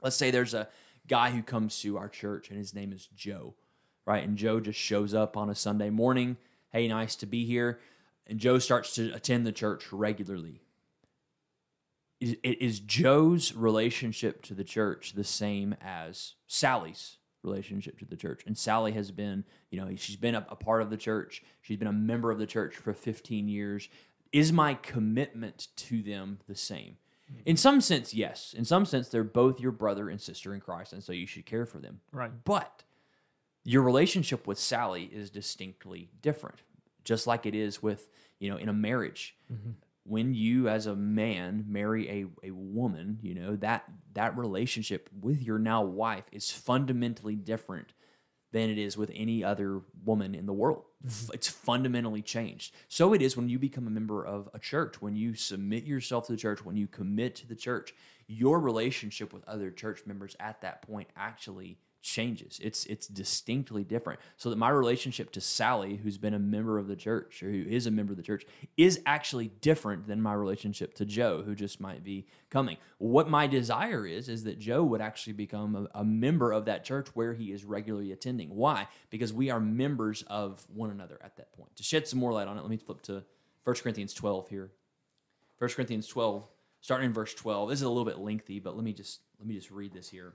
let's 0.00 0.16
say 0.16 0.30
there's 0.30 0.54
a 0.54 0.68
guy 1.08 1.30
who 1.30 1.42
comes 1.42 1.80
to 1.80 1.98
our 1.98 2.08
church 2.08 2.50
and 2.50 2.58
his 2.58 2.74
name 2.74 2.92
is 2.92 3.08
joe 3.14 3.54
right? 4.06 4.24
And 4.24 4.36
joe 4.36 4.60
just 4.60 4.78
shows 4.78 5.14
up 5.14 5.36
on 5.36 5.50
a 5.50 5.54
sunday 5.54 5.90
morning. 5.90 6.36
Hey 6.72 6.88
nice 6.88 7.14
to 7.16 7.26
be 7.26 7.44
here. 7.44 7.80
And 8.26 8.38
joe 8.38 8.58
starts 8.58 8.94
to 8.96 9.12
attend 9.12 9.46
the 9.46 9.52
church 9.52 9.92
regularly 9.92 10.60
is, 12.20 12.36
is 12.42 12.80
Joe's 12.80 13.54
relationship 13.54 14.42
to 14.42 14.54
the 14.54 14.64
church 14.64 15.14
the 15.14 15.24
same 15.24 15.74
as 15.80 16.34
Sally's 16.46 17.16
relationship 17.42 17.98
to 17.98 18.04
the 18.04 18.16
church? 18.16 18.42
And 18.46 18.56
Sally 18.56 18.92
has 18.92 19.10
been, 19.10 19.44
you 19.70 19.80
know, 19.80 19.90
she's 19.96 20.16
been 20.16 20.34
a, 20.34 20.46
a 20.50 20.56
part 20.56 20.82
of 20.82 20.90
the 20.90 20.96
church. 20.96 21.42
She's 21.62 21.78
been 21.78 21.88
a 21.88 21.92
member 21.92 22.30
of 22.30 22.38
the 22.38 22.46
church 22.46 22.76
for 22.76 22.92
15 22.92 23.48
years. 23.48 23.88
Is 24.32 24.52
my 24.52 24.74
commitment 24.74 25.68
to 25.76 26.02
them 26.02 26.38
the 26.46 26.54
same? 26.54 26.98
Mm-hmm. 27.32 27.42
In 27.46 27.56
some 27.56 27.80
sense, 27.80 28.12
yes. 28.12 28.54
In 28.56 28.64
some 28.64 28.84
sense, 28.84 29.08
they're 29.08 29.24
both 29.24 29.60
your 29.60 29.72
brother 29.72 30.08
and 30.08 30.20
sister 30.20 30.54
in 30.54 30.60
Christ, 30.60 30.92
and 30.92 31.02
so 31.02 31.12
you 31.12 31.26
should 31.26 31.46
care 31.46 31.66
for 31.66 31.78
them. 31.78 32.00
Right. 32.12 32.30
But 32.44 32.84
your 33.64 33.82
relationship 33.82 34.46
with 34.46 34.58
Sally 34.58 35.04
is 35.04 35.30
distinctly 35.30 36.10
different, 36.22 36.62
just 37.04 37.26
like 37.26 37.46
it 37.46 37.54
is 37.54 37.82
with, 37.82 38.08
you 38.38 38.50
know, 38.50 38.56
in 38.56 38.68
a 38.68 38.72
marriage. 38.72 39.36
Mm-hmm. 39.52 39.70
When 40.04 40.34
you 40.34 40.68
as 40.68 40.86
a 40.86 40.96
man 40.96 41.66
marry 41.68 42.08
a, 42.08 42.48
a 42.48 42.50
woman, 42.52 43.18
you 43.22 43.34
know, 43.34 43.56
that 43.56 43.84
that 44.14 44.36
relationship 44.36 45.08
with 45.20 45.42
your 45.42 45.58
now 45.58 45.82
wife 45.82 46.24
is 46.32 46.50
fundamentally 46.50 47.36
different 47.36 47.92
than 48.52 48.70
it 48.70 48.78
is 48.78 48.96
with 48.96 49.10
any 49.14 49.44
other 49.44 49.82
woman 50.04 50.34
in 50.34 50.46
the 50.46 50.52
world. 50.52 50.84
F- 51.06 51.12
mm-hmm. 51.12 51.34
It's 51.34 51.48
fundamentally 51.48 52.22
changed. 52.22 52.74
So 52.88 53.12
it 53.12 53.22
is 53.22 53.36
when 53.36 53.48
you 53.48 53.58
become 53.58 53.86
a 53.86 53.90
member 53.90 54.24
of 54.24 54.48
a 54.52 54.58
church, 54.58 55.00
when 55.00 55.14
you 55.14 55.34
submit 55.34 55.84
yourself 55.84 56.26
to 56.26 56.32
the 56.32 56.38
church, 56.38 56.64
when 56.64 56.76
you 56.76 56.88
commit 56.88 57.36
to 57.36 57.46
the 57.46 57.54
church, 57.54 57.94
your 58.26 58.60
relationship 58.60 59.32
with 59.32 59.46
other 59.48 59.70
church 59.70 60.00
members 60.06 60.36
at 60.40 60.60
that 60.62 60.82
point 60.82 61.08
actually 61.16 61.78
changes. 62.02 62.58
It's 62.62 62.86
it's 62.86 63.06
distinctly 63.06 63.84
different. 63.84 64.20
So 64.36 64.50
that 64.50 64.56
my 64.56 64.70
relationship 64.70 65.30
to 65.32 65.40
Sally, 65.40 65.96
who's 65.96 66.18
been 66.18 66.34
a 66.34 66.38
member 66.38 66.78
of 66.78 66.88
the 66.88 66.96
church 66.96 67.42
or 67.42 67.50
who 67.50 67.64
is 67.68 67.86
a 67.86 67.90
member 67.90 68.12
of 68.12 68.16
the 68.16 68.22
church, 68.22 68.46
is 68.76 69.00
actually 69.06 69.48
different 69.60 70.06
than 70.06 70.20
my 70.20 70.32
relationship 70.32 70.94
to 70.94 71.04
Joe, 71.04 71.42
who 71.42 71.54
just 71.54 71.80
might 71.80 72.02
be 72.02 72.26
coming. 72.48 72.78
What 72.98 73.28
my 73.28 73.46
desire 73.46 74.06
is 74.06 74.28
is 74.28 74.44
that 74.44 74.58
Joe 74.58 74.82
would 74.84 75.00
actually 75.00 75.34
become 75.34 75.76
a, 75.76 76.00
a 76.00 76.04
member 76.04 76.52
of 76.52 76.64
that 76.64 76.84
church 76.84 77.08
where 77.14 77.34
he 77.34 77.52
is 77.52 77.64
regularly 77.64 78.12
attending. 78.12 78.54
Why? 78.54 78.88
Because 79.10 79.32
we 79.32 79.50
are 79.50 79.60
members 79.60 80.22
of 80.22 80.64
one 80.72 80.90
another 80.90 81.18
at 81.22 81.36
that 81.36 81.52
point. 81.52 81.76
To 81.76 81.82
shed 81.82 82.08
some 82.08 82.18
more 82.18 82.32
light 82.32 82.48
on 82.48 82.56
it, 82.56 82.62
let 82.62 82.70
me 82.70 82.78
flip 82.78 83.02
to 83.02 83.24
1 83.64 83.76
Corinthians 83.76 84.14
12 84.14 84.48
here. 84.48 84.70
1 85.58 85.70
Corinthians 85.70 86.06
12, 86.06 86.48
starting 86.80 87.06
in 87.06 87.12
verse 87.12 87.34
12. 87.34 87.68
This 87.68 87.80
is 87.80 87.84
a 87.84 87.88
little 87.88 88.06
bit 88.06 88.18
lengthy, 88.18 88.58
but 88.58 88.74
let 88.74 88.84
me 88.84 88.94
just 88.94 89.20
let 89.38 89.46
me 89.46 89.54
just 89.54 89.70
read 89.70 89.92
this 89.92 90.08
here. 90.08 90.34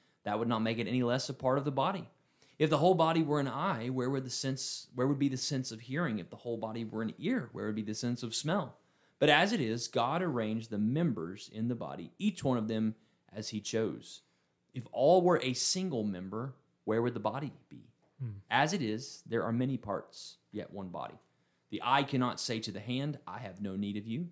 that 0.23 0.39
would 0.39 0.47
not 0.47 0.61
make 0.61 0.77
it 0.77 0.87
any 0.87 1.03
less 1.03 1.29
a 1.29 1.33
part 1.33 1.57
of 1.57 1.65
the 1.65 1.71
body. 1.71 2.09
If 2.59 2.69
the 2.69 2.77
whole 2.77 2.93
body 2.93 3.23
were 3.23 3.39
an 3.39 3.47
eye, 3.47 3.87
where 3.87 4.09
would 4.09 4.23
the 4.23 4.29
sense 4.29 4.87
where 4.93 5.07
would 5.07 5.17
be 5.17 5.29
the 5.29 5.37
sense 5.37 5.71
of 5.71 5.81
hearing? 5.81 6.19
If 6.19 6.29
the 6.29 6.35
whole 6.35 6.57
body 6.57 6.85
were 6.85 7.01
an 7.01 7.13
ear, 7.17 7.49
where 7.53 7.65
would 7.65 7.75
be 7.75 7.81
the 7.81 7.95
sense 7.95 8.21
of 8.21 8.35
smell? 8.35 8.77
But 9.17 9.29
as 9.29 9.51
it 9.51 9.61
is, 9.61 9.87
God 9.87 10.21
arranged 10.21 10.69
the 10.69 10.77
members 10.77 11.49
in 11.53 11.67
the 11.67 11.75
body, 11.75 12.11
each 12.17 12.43
one 12.43 12.57
of 12.57 12.67
them 12.67 12.95
as 13.33 13.49
he 13.49 13.59
chose. 13.59 14.21
If 14.73 14.87
all 14.91 15.21
were 15.21 15.39
a 15.41 15.53
single 15.53 16.03
member, 16.03 16.53
where 16.85 17.01
would 17.01 17.13
the 17.13 17.19
body 17.19 17.53
be? 17.69 17.89
Hmm. 18.19 18.29
As 18.49 18.73
it 18.73 18.81
is, 18.81 19.23
there 19.25 19.43
are 19.43 19.51
many 19.51 19.77
parts, 19.77 20.37
yet 20.51 20.71
one 20.71 20.89
body. 20.89 21.15
The 21.71 21.81
eye 21.83 22.03
cannot 22.03 22.39
say 22.39 22.59
to 22.59 22.71
the 22.71 22.79
hand, 22.79 23.17
I 23.27 23.39
have 23.39 23.61
no 23.61 23.75
need 23.75 23.97
of 23.97 24.07
you, 24.07 24.29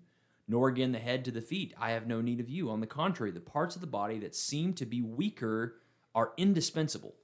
nor 0.50 0.68
again 0.68 0.90
the 0.90 0.98
head 0.98 1.24
to 1.24 1.30
the 1.30 1.40
feet, 1.40 1.72
I 1.78 1.92
have 1.92 2.08
no 2.08 2.20
need 2.20 2.40
of 2.40 2.48
you. 2.48 2.70
On 2.70 2.80
the 2.80 2.86
contrary, 2.86 3.30
the 3.30 3.40
parts 3.40 3.76
of 3.76 3.80
the 3.80 3.86
body 3.86 4.18
that 4.18 4.34
seem 4.34 4.74
to 4.74 4.84
be 4.84 5.00
weaker 5.00 5.76
are 6.14 6.32
indispensable. 6.36 7.14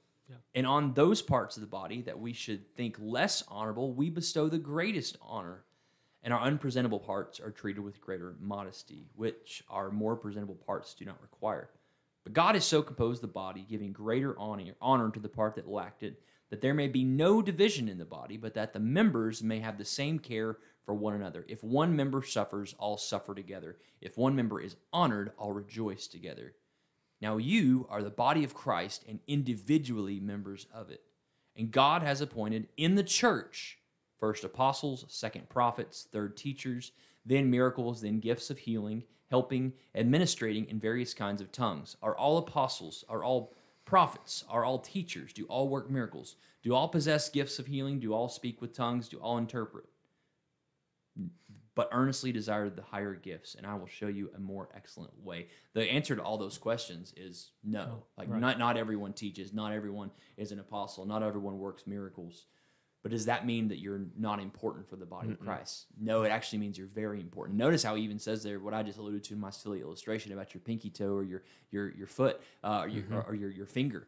And 0.55 0.65
on 0.65 0.93
those 0.93 1.21
parts 1.21 1.57
of 1.57 1.61
the 1.61 1.67
body 1.67 2.01
that 2.01 2.19
we 2.19 2.33
should 2.33 2.73
think 2.75 2.97
less 2.99 3.43
honorable, 3.47 3.93
we 3.93 4.09
bestow 4.09 4.47
the 4.47 4.57
greatest 4.57 5.17
honor. 5.21 5.63
And 6.23 6.33
our 6.33 6.41
unpresentable 6.41 6.99
parts 6.99 7.39
are 7.39 7.51
treated 7.51 7.81
with 7.81 8.01
greater 8.01 8.35
modesty, 8.39 9.07
which 9.15 9.63
our 9.69 9.91
more 9.91 10.15
presentable 10.15 10.55
parts 10.55 10.93
do 10.93 11.05
not 11.05 11.21
require. 11.21 11.69
But 12.23 12.33
God 12.33 12.55
has 12.55 12.65
so 12.65 12.81
composed 12.81 13.21
the 13.21 13.27
body, 13.27 13.65
giving 13.69 13.93
greater 13.93 14.37
honor, 14.37 14.73
honor 14.81 15.11
to 15.11 15.19
the 15.19 15.29
part 15.29 15.55
that 15.55 15.67
lacked 15.67 16.03
it, 16.03 16.21
that 16.49 16.61
there 16.61 16.73
may 16.73 16.87
be 16.87 17.03
no 17.03 17.41
division 17.41 17.87
in 17.87 17.97
the 17.97 18.05
body, 18.05 18.35
but 18.35 18.53
that 18.55 18.73
the 18.73 18.79
members 18.79 19.43
may 19.43 19.59
have 19.59 19.77
the 19.77 19.85
same 19.85 20.19
care 20.19 20.57
for 20.87 20.93
one 20.95 21.13
another. 21.13 21.45
If 21.49 21.65
one 21.65 21.97
member 21.97 22.23
suffers, 22.23 22.73
all 22.79 22.97
suffer 22.97 23.35
together. 23.35 23.75
If 23.99 24.17
one 24.17 24.37
member 24.37 24.61
is 24.61 24.77
honored, 24.93 25.33
all 25.37 25.51
rejoice 25.51 26.07
together. 26.07 26.53
Now 27.19 27.35
you 27.35 27.85
are 27.89 28.01
the 28.01 28.09
body 28.09 28.45
of 28.45 28.53
Christ 28.53 29.03
and 29.05 29.19
individually 29.27 30.21
members 30.21 30.65
of 30.73 30.89
it. 30.89 31.01
And 31.57 31.71
God 31.71 32.03
has 32.03 32.21
appointed 32.21 32.69
in 32.77 32.95
the 32.95 33.03
church 33.03 33.79
first 34.17 34.45
apostles, 34.45 35.03
second 35.09 35.49
prophets, 35.49 36.07
third 36.09 36.37
teachers, 36.37 36.93
then 37.25 37.51
miracles, 37.51 37.99
then 37.99 38.21
gifts 38.21 38.49
of 38.49 38.59
healing, 38.59 39.03
helping, 39.29 39.73
administrating 39.93 40.69
in 40.69 40.79
various 40.79 41.13
kinds 41.13 41.41
of 41.41 41.51
tongues. 41.51 41.97
Are 42.01 42.15
all 42.15 42.37
apostles? 42.37 43.03
Are 43.09 43.25
all 43.25 43.51
prophets? 43.83 44.45
Are 44.49 44.63
all 44.63 44.79
teachers? 44.79 45.33
Do 45.33 45.43
all 45.47 45.67
work 45.67 45.89
miracles? 45.89 46.37
Do 46.63 46.73
all 46.73 46.87
possess 46.87 47.29
gifts 47.29 47.59
of 47.59 47.67
healing? 47.67 47.99
Do 47.99 48.13
all 48.13 48.29
speak 48.29 48.61
with 48.61 48.73
tongues? 48.73 49.09
Do 49.09 49.17
all 49.17 49.37
interpret? 49.37 49.83
But 51.75 51.89
earnestly 51.91 52.31
desire 52.31 52.71
the 52.71 52.81
higher 52.81 53.13
gifts, 53.13 53.53
and 53.53 53.65
I 53.65 53.75
will 53.75 53.85
show 53.85 54.07
you 54.07 54.31
a 54.35 54.39
more 54.39 54.67
excellent 54.75 55.13
way. 55.23 55.49
The 55.73 55.83
answer 55.83 56.15
to 56.15 56.23
all 56.23 56.39
those 56.39 56.57
questions 56.57 57.13
is 57.15 57.51
no. 57.63 58.03
like 58.17 58.29
right. 58.29 58.41
not 58.41 58.57
not 58.57 58.77
everyone 58.77 59.13
teaches, 59.13 59.53
not 59.53 59.73
everyone 59.73 60.09
is 60.37 60.51
an 60.51 60.59
apostle, 60.59 61.05
not 61.05 61.21
everyone 61.21 61.59
works 61.59 61.85
miracles. 61.85 62.45
But 63.03 63.11
does 63.11 63.27
that 63.27 63.45
mean 63.45 63.69
that 63.69 63.77
you're 63.77 64.01
not 64.17 64.41
important 64.41 64.89
for 64.89 64.95
the 64.95 65.05
body 65.05 65.29
of 65.29 65.39
Christ? 65.39 65.85
No, 65.97 66.23
it 66.23 66.29
actually 66.29 66.59
means 66.59 66.77
you're 66.77 66.87
very 66.87 67.21
important. 67.21 67.57
Notice 67.57 67.83
how 67.83 67.95
he 67.95 68.03
even 68.03 68.19
says 68.19 68.43
there 68.43 68.59
what 68.59 68.73
I 68.73 68.83
just 68.83 68.97
alluded 68.97 69.23
to 69.25 69.33
in 69.33 69.39
my 69.39 69.51
silly 69.51 69.81
illustration 69.81 70.33
about 70.33 70.53
your 70.53 70.61
pinky 70.61 70.89
toe 70.89 71.13
or 71.13 71.23
your 71.23 71.43
your 71.71 71.89
your 71.91 72.07
foot 72.07 72.41
uh, 72.63 72.81
or, 72.81 72.87
your, 72.87 73.23
or 73.27 73.35
your 73.35 73.51
your 73.51 73.65
finger. 73.65 74.07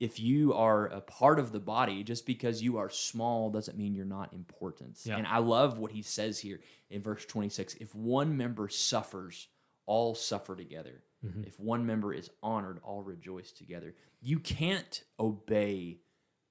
If 0.00 0.18
you 0.18 0.54
are 0.54 0.86
a 0.86 1.02
part 1.02 1.38
of 1.38 1.52
the 1.52 1.60
body, 1.60 2.02
just 2.02 2.24
because 2.24 2.62
you 2.62 2.78
are 2.78 2.88
small 2.88 3.50
doesn't 3.50 3.76
mean 3.76 3.94
you're 3.94 4.06
not 4.06 4.32
important. 4.32 4.98
Yeah. 5.04 5.18
And 5.18 5.26
I 5.26 5.38
love 5.38 5.78
what 5.78 5.92
he 5.92 6.00
says 6.00 6.40
here 6.40 6.60
in 6.88 7.02
verse 7.02 7.26
26. 7.26 7.74
If 7.74 7.94
one 7.94 8.36
member 8.36 8.68
suffers, 8.68 9.48
all 9.84 10.14
suffer 10.14 10.56
together. 10.56 11.02
Mm-hmm. 11.24 11.44
If 11.44 11.60
one 11.60 11.84
member 11.84 12.14
is 12.14 12.30
honored, 12.42 12.80
all 12.82 13.02
rejoice 13.02 13.52
together. 13.52 13.94
You 14.22 14.38
can't 14.38 15.04
obey 15.18 15.98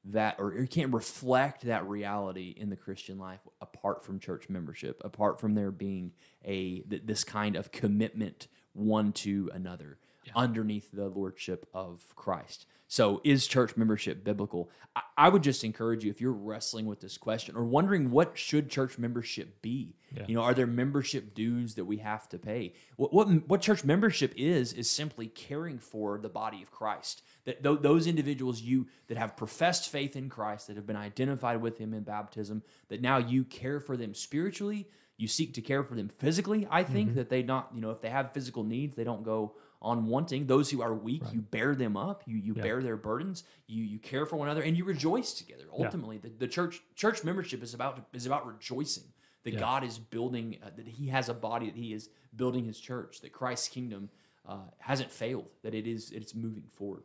that 0.06 0.36
or 0.40 0.54
you 0.54 0.68
can't 0.68 0.94
reflect 0.94 1.64
that 1.64 1.88
reality 1.88 2.54
in 2.56 2.70
the 2.70 2.76
Christian 2.76 3.18
life 3.18 3.42
apart 3.62 4.06
from 4.06 4.20
church 4.20 4.50
membership, 4.50 5.02
apart 5.04 5.40
from 5.40 5.56
there 5.56 5.72
being 5.72 6.12
a 6.46 6.80
th- 6.82 7.04
this 7.06 7.24
kind 7.24 7.56
of 7.56 7.72
commitment 7.72 8.48
one 8.74 9.12
to 9.12 9.50
another 9.54 9.98
underneath 10.36 10.92
the 10.92 11.08
lordship 11.08 11.68
of 11.74 12.04
Christ. 12.16 12.66
So, 12.92 13.22
is 13.24 13.46
church 13.46 13.78
membership 13.78 14.24
biblical? 14.24 14.72
I, 14.96 15.02
I 15.16 15.30
would 15.30 15.44
just 15.44 15.64
encourage 15.64 16.04
you 16.04 16.10
if 16.10 16.20
you're 16.20 16.32
wrestling 16.32 16.88
with 16.88 17.00
this 17.02 17.20
question 17.20 17.56
or 17.56 17.64
wondering 17.64 18.10
what 18.10 18.36
should 18.36 18.68
church 18.68 18.98
membership 18.98 19.62
be. 19.62 19.96
Yeah. 20.12 20.24
You 20.28 20.36
know, 20.36 20.42
are 20.42 20.56
there 20.56 20.66
membership 20.66 21.36
dues 21.36 21.76
that 21.76 21.86
we 21.86 21.98
have 21.98 22.28
to 22.30 22.40
pay? 22.40 22.74
What, 22.96 23.14
what 23.14 23.28
what 23.48 23.62
church 23.62 23.84
membership 23.84 24.34
is 24.36 24.74
is 24.74 24.90
simply 24.90 25.28
caring 25.28 25.78
for 25.78 26.18
the 26.18 26.30
body 26.30 26.64
of 26.64 26.72
Christ. 26.72 27.22
That 27.46 27.64
th- 27.64 27.82
those 27.82 28.08
individuals 28.08 28.60
you 28.60 28.88
that 29.08 29.18
have 29.18 29.38
professed 29.38 29.90
faith 29.90 30.16
in 30.16 30.28
Christ, 30.28 30.66
that 30.66 30.76
have 30.76 30.88
been 30.88 30.96
identified 30.96 31.62
with 31.62 31.78
Him 31.78 31.94
in 31.94 32.02
baptism, 32.02 32.64
that 32.88 33.02
now 33.02 33.18
you 33.20 33.44
care 33.44 33.80
for 33.80 33.98
them 33.98 34.16
spiritually. 34.16 34.88
You 35.16 35.28
seek 35.28 35.54
to 35.56 35.62
care 35.62 35.84
for 35.84 35.94
them 35.94 36.10
physically. 36.10 36.66
I 36.72 36.84
think 36.84 37.10
mm-hmm. 37.10 37.18
that 37.18 37.30
they 37.30 37.44
not, 37.44 37.70
you 37.76 37.82
know, 37.82 37.92
if 37.92 38.02
they 38.02 38.10
have 38.10 38.32
physical 38.34 38.64
needs, 38.64 38.96
they 38.96 39.04
don't 39.04 39.22
go 39.22 39.54
on 39.82 40.06
wanting. 40.08 40.46
Those 40.46 40.70
who 40.70 40.82
are 40.82 40.94
weak, 40.94 41.24
you 41.32 41.42
bear 41.42 41.74
them 41.76 41.96
up. 41.96 42.24
You 42.26 42.38
you 42.38 42.54
bear 42.54 42.82
their 42.82 42.98
burdens. 42.98 43.44
You 43.68 43.84
you 43.84 44.00
care 44.00 44.26
for 44.26 44.36
one 44.36 44.48
another, 44.48 44.62
and 44.62 44.76
you 44.78 44.84
rejoice 44.84 45.34
together. 45.34 45.64
Ultimately, 45.72 46.18
the, 46.18 46.30
the 46.30 46.48
church 46.48 46.82
church 46.96 47.24
membership 47.24 47.64
is 47.64 47.74
about 47.74 48.06
is 48.14 48.26
about 48.26 48.46
rejoicing 48.46 49.06
that 49.44 49.54
Yeah. 49.54 49.60
God 49.60 49.84
is 49.86 49.98
building, 49.98 50.58
uh, 50.62 50.70
that 50.76 50.88
He 50.88 51.08
has 51.08 51.30
a 51.30 51.34
body, 51.34 51.68
that 51.68 51.78
He 51.78 51.94
is 51.94 52.10
building 52.36 52.66
His 52.66 52.80
church, 52.80 53.22
that 53.22 53.32
Christ's 53.32 53.70
kingdom 53.70 54.10
uh, 54.46 54.58
hasn't 54.80 55.12
failed, 55.12 55.48
that 55.64 55.74
it 55.74 55.88
is 55.88 56.12
it's 56.12 56.36
moving 56.36 56.66
forward. 56.72 57.04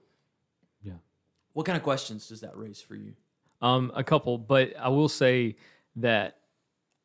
Yeah. 0.82 0.94
What 1.52 1.64
kind 1.66 1.76
of 1.76 1.84
questions 1.84 2.28
does 2.28 2.40
that 2.40 2.56
raise 2.56 2.80
for 2.80 2.96
you? 2.96 3.14
Um, 3.62 3.92
a 3.94 4.02
couple, 4.02 4.36
but 4.36 4.76
I 4.76 4.88
will 4.88 5.08
say 5.08 5.56
that 5.96 6.38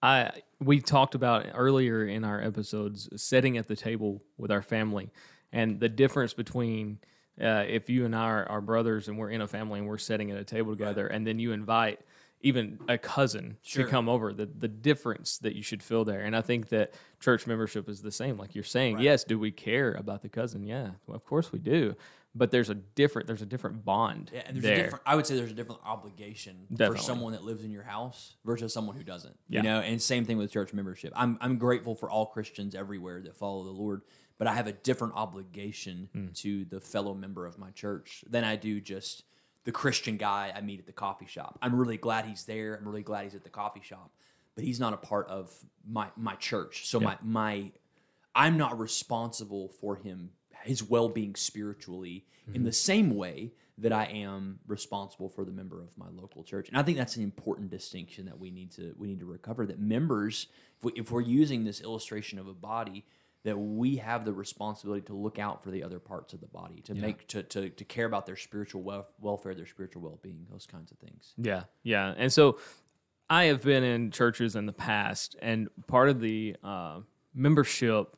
I 0.02 0.32
we 0.60 0.82
talked 0.82 1.14
about 1.14 1.46
earlier 1.54 2.06
in 2.06 2.24
our 2.24 2.42
episodes 2.42 3.08
sitting 3.22 3.58
at 3.58 3.68
the 3.68 3.76
table 3.76 4.24
with 4.38 4.52
our 4.52 4.62
family 4.64 5.12
and 5.52 5.80
the 5.80 5.90
difference 5.90 6.34
between 6.34 7.00
uh, 7.42 7.64
if 7.68 7.90
you 7.90 8.06
and 8.06 8.16
I 8.16 8.24
are, 8.26 8.46
are 8.50 8.62
brothers 8.62 9.08
and 9.08 9.18
we're 9.18 9.30
in 9.30 9.42
a 9.42 9.48
family 9.48 9.80
and 9.80 9.88
we're 9.88 9.98
sitting 9.98 10.30
at 10.32 10.38
a 10.38 10.44
table 10.44 10.74
together, 10.74 11.08
and 11.08 11.26
then 11.26 11.40
you 11.40 11.52
invite 11.54 12.00
even 12.42 12.80
a 12.88 12.98
cousin 12.98 13.58
Sure. 13.62 13.84
to 13.86 13.90
come 13.90 14.08
over, 14.10 14.32
the 14.34 14.46
the 14.46 14.68
difference 14.68 15.38
that 15.40 15.56
you 15.56 15.64
should 15.64 15.84
feel 15.84 16.06
there. 16.06 16.22
And 16.22 16.36
I 16.36 16.42
think 16.42 16.70
that 16.70 16.94
church 17.20 17.46
membership 17.48 17.90
is 17.90 18.02
the 18.02 18.12
same. 18.12 18.38
Like 18.38 18.56
you're 18.56 18.64
saying, 18.64 19.00
yes, 19.00 19.24
do 19.24 19.38
we 19.40 19.52
care 19.52 19.92
about 19.94 20.22
the 20.22 20.30
cousin? 20.30 20.64
Yeah, 20.64 20.92
well, 21.08 21.16
of 21.16 21.26
course 21.26 21.52
we 21.52 21.60
do. 21.60 21.96
But 22.36 22.52
there's 22.52 22.70
a 22.70 22.76
different 22.76 23.28
there's 23.28 23.42
a 23.42 23.46
different 23.46 23.84
bond 23.84 24.30
Yeah, 24.34 24.44
and 24.46 24.56
there's 24.56 24.64
there. 24.64 24.74
a 24.74 24.84
different. 24.84 25.04
I 25.06 25.16
would 25.16 25.26
say 25.26 25.36
there's 25.36 25.52
a 25.52 25.56
different 25.56 25.82
obligation 25.84 26.68
Definitely. 26.70 26.98
for 26.98 27.04
someone 27.04 27.34
that 27.34 27.44
lives 27.44 27.64
in 27.64 27.72
your 27.72 27.84
house 27.84 28.36
versus 28.46 28.72
someone 28.74 28.96
who 28.96 29.04
doesn't. 29.04 29.36
Yeah. 29.50 29.60
You 29.60 29.64
know, 29.64 29.80
and 29.80 30.02
same 30.02 30.26
thing 30.26 30.38
with 30.38 30.52
church 30.52 30.72
membership. 30.74 31.12
I'm 31.16 31.38
I'm 31.42 31.58
grateful 31.58 31.96
for 31.96 32.10
all 32.10 32.28
Christians 32.28 32.76
everywhere 32.76 33.22
that 33.24 33.36
follow 33.36 33.64
the 33.64 33.72
Lord, 33.72 34.02
but 34.40 34.48
I 34.48 34.56
have 34.56 34.66
a 34.66 34.72
different 34.72 35.14
obligation 35.16 36.10
Hmm. 36.14 36.28
to 36.36 36.66
the 36.66 36.82
fellow 36.82 37.14
member 37.14 37.46
of 37.46 37.60
my 37.60 37.70
church 37.72 38.24
than 38.28 38.44
I 38.44 38.56
do 38.56 38.82
just 38.82 39.24
the 39.66 39.72
Christian 39.72 40.18
guy 40.18 40.52
I 40.56 40.62
meet 40.62 40.80
at 40.80 40.88
the 40.88 40.94
coffee 40.94 41.28
shop. 41.28 41.60
I'm 41.62 41.76
really 41.76 41.98
glad 41.98 42.26
he's 42.26 42.46
there. 42.46 42.76
I'm 42.76 42.88
really 42.88 43.04
glad 43.04 43.26
he's 43.26 43.36
at 43.36 43.44
the 43.44 43.50
coffee 43.52 43.82
shop, 43.84 44.12
but 44.56 44.64
he's 44.64 44.80
not 44.80 44.94
a 44.94 44.98
part 44.98 45.28
of 45.28 45.54
my 45.88 46.08
my 46.18 46.34
church. 46.36 46.88
So 46.88 47.00
my 47.00 47.18
my 47.22 47.72
I'm 48.34 48.58
not 48.58 48.80
responsible 48.80 49.68
for 49.68 49.98
him 49.98 50.32
his 50.64 50.84
well-being 50.84 51.36
spiritually 51.36 52.26
in 52.54 52.64
the 52.64 52.74
same 52.74 53.16
way 53.16 53.54
that 53.78 53.94
I 53.94 54.06
am 54.06 54.60
responsible 54.68 55.30
for 55.30 55.46
the 55.46 55.52
member 55.52 55.82
of 55.82 55.98
my 55.98 56.10
local 56.10 56.44
church. 56.44 56.68
And 56.68 56.78
I 56.78 56.84
think 56.84 56.98
that's 56.98 57.16
an 57.16 57.24
important 57.24 57.70
distinction 57.70 58.26
that 58.26 58.38
we 58.40 58.52
need 58.52 58.72
to 58.72 58.94
we 58.98 59.08
need 59.08 59.20
to 59.20 59.26
recover 59.26 59.66
that 59.68 59.80
members 59.80 60.48
if, 60.78 60.84
we, 60.86 60.92
if 60.96 61.12
we're 61.12 61.22
using 61.22 61.64
this 61.64 61.80
illustration 61.82 62.40
of 62.40 62.48
a 62.48 62.54
body 62.54 63.06
that 63.44 63.58
we 63.58 63.96
have 63.98 64.26
the 64.26 64.34
responsibility 64.34 65.02
to 65.06 65.14
look 65.14 65.40
out 65.40 65.64
for 65.64 65.72
the 65.72 65.84
other 65.84 66.00
parts 66.00 66.34
of 66.34 66.42
the 66.42 66.48
body 66.48 66.82
to 66.82 66.94
make 66.94 67.26
to, 67.28 67.42
to 67.44 67.70
to 67.70 67.86
care 67.86 68.06
about 68.06 68.26
their 68.26 68.36
spiritual 68.36 68.82
wel- 68.82 69.08
welfare, 69.20 69.54
their 69.56 69.66
spiritual 69.66 70.02
well-being, 70.02 70.46
those 70.52 70.66
kinds 70.66 70.92
of 70.92 70.98
things. 71.00 71.34
Yeah, 71.38 71.64
yeah. 71.84 72.14
And 72.18 72.32
so 72.34 72.60
I 73.30 73.46
have 73.46 73.62
been 73.64 73.84
in 73.84 74.12
churches 74.12 74.56
in 74.56 74.66
the 74.66 74.74
past, 74.74 75.36
and 75.42 75.70
part 75.88 76.10
of 76.10 76.20
the 76.20 76.56
uh, 76.64 77.00
membership 77.34 78.16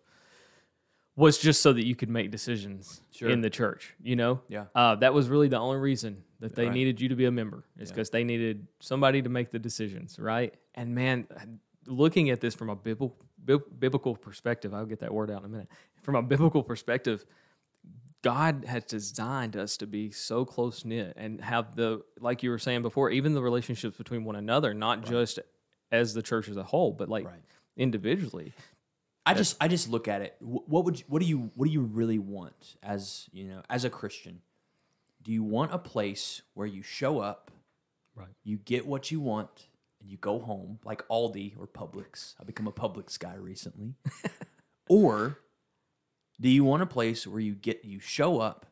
was 1.15 1.37
just 1.37 1.61
so 1.61 1.73
that 1.73 1.85
you 1.85 1.93
could 1.95 2.09
make 2.09 2.31
decisions 2.31 3.01
Sure. 3.11 3.29
in 3.29 3.41
the 3.41 3.49
church. 3.49 3.93
You 4.01 4.15
know, 4.15 4.41
Yeah. 4.47 4.65
Uh, 4.73 4.95
that 4.95 5.13
was 5.13 5.27
really 5.29 5.49
the 5.49 5.57
only 5.59 5.77
reason 5.77 6.23
that 6.39 6.55
they 6.55 6.65
Right. 6.65 6.73
needed 6.73 7.01
you 7.01 7.09
to 7.09 7.15
be 7.15 7.25
a 7.25 7.31
member 7.31 7.65
is 7.77 7.91
because 7.91 8.09
they 8.09 8.23
needed 8.23 8.65
somebody 8.79 9.21
to 9.21 9.29
make 9.29 9.51
the 9.51 9.59
decisions, 9.59 10.17
right? 10.17 10.55
And 10.73 10.95
man, 10.95 11.27
looking 11.85 12.29
at 12.29 12.39
this 12.39 12.55
from 12.55 12.69
a 12.69 12.75
biblical 12.75 13.17
biblical 13.45 14.15
perspective, 14.15 14.73
I'll 14.73 14.85
get 14.85 14.99
that 14.99 15.13
word 15.13 15.31
out 15.31 15.39
in 15.39 15.45
a 15.45 15.49
minute. 15.49 15.69
From 16.01 16.15
a 16.15 16.21
biblical 16.21 16.63
perspective, 16.63 17.25
God 18.21 18.65
has 18.67 18.85
designed 18.85 19.55
us 19.57 19.77
to 19.77 19.87
be 19.87 20.11
so 20.11 20.45
close 20.45 20.85
knit 20.85 21.13
and 21.17 21.41
have 21.41 21.75
the, 21.75 22.01
like 22.19 22.43
you 22.43 22.51
were 22.51 22.59
saying 22.59 22.83
before, 22.83 23.09
even 23.09 23.33
the 23.33 23.41
relationships 23.41 23.97
between 23.97 24.23
one 24.23 24.35
another, 24.35 24.73
not 24.73 25.03
just 25.05 25.39
as 25.91 26.13
the 26.13 26.21
church 26.21 26.47
as 26.47 26.55
a 26.57 26.63
whole, 26.63 26.91
but 26.91 27.09
like 27.09 27.25
Right. 27.25 27.41
individually. 27.77 28.53
I 29.25 29.33
just 29.35 29.55
I 29.61 29.67
just 29.67 29.87
look 29.89 30.07
at 30.07 30.21
it. 30.23 30.35
What 30.39 30.85
would 30.85 30.99
you, 30.99 31.05
what 31.07 31.21
do 31.21 31.27
you 31.27 31.51
what 31.55 31.65
do 31.65 31.71
you 31.71 31.81
really 31.81 32.17
want 32.17 32.75
as 32.81 33.27
you 33.31 33.43
know 33.45 33.61
as 33.69 33.85
a 33.85 33.89
Christian? 33.89 34.41
Do 35.21 35.31
you 35.31 35.43
want 35.43 35.71
a 35.73 35.77
place 35.77 36.41
where 36.55 36.65
you 36.65 36.81
show 36.81 37.19
up, 37.19 37.51
Right. 38.15 38.29
you 38.43 38.57
get 38.57 38.85
what 38.87 39.11
you 39.11 39.19
want, 39.19 39.67
and 40.01 40.09
you 40.09 40.17
go 40.17 40.39
home 40.39 40.79
like 40.83 41.07
Aldi 41.07 41.57
or 41.57 41.67
Publix? 41.67 42.35
I've 42.39 42.47
become 42.47 42.67
a 42.67 42.71
Publix 42.71 43.17
guy 43.17 43.35
recently. 43.35 43.95
or 44.89 45.39
do 46.39 46.49
you 46.49 46.63
want 46.63 46.83
a 46.83 46.87
place 46.87 47.27
where 47.27 47.39
you 47.39 47.53
get 47.53 47.85
you 47.85 47.99
show 47.99 48.39
up 48.39 48.65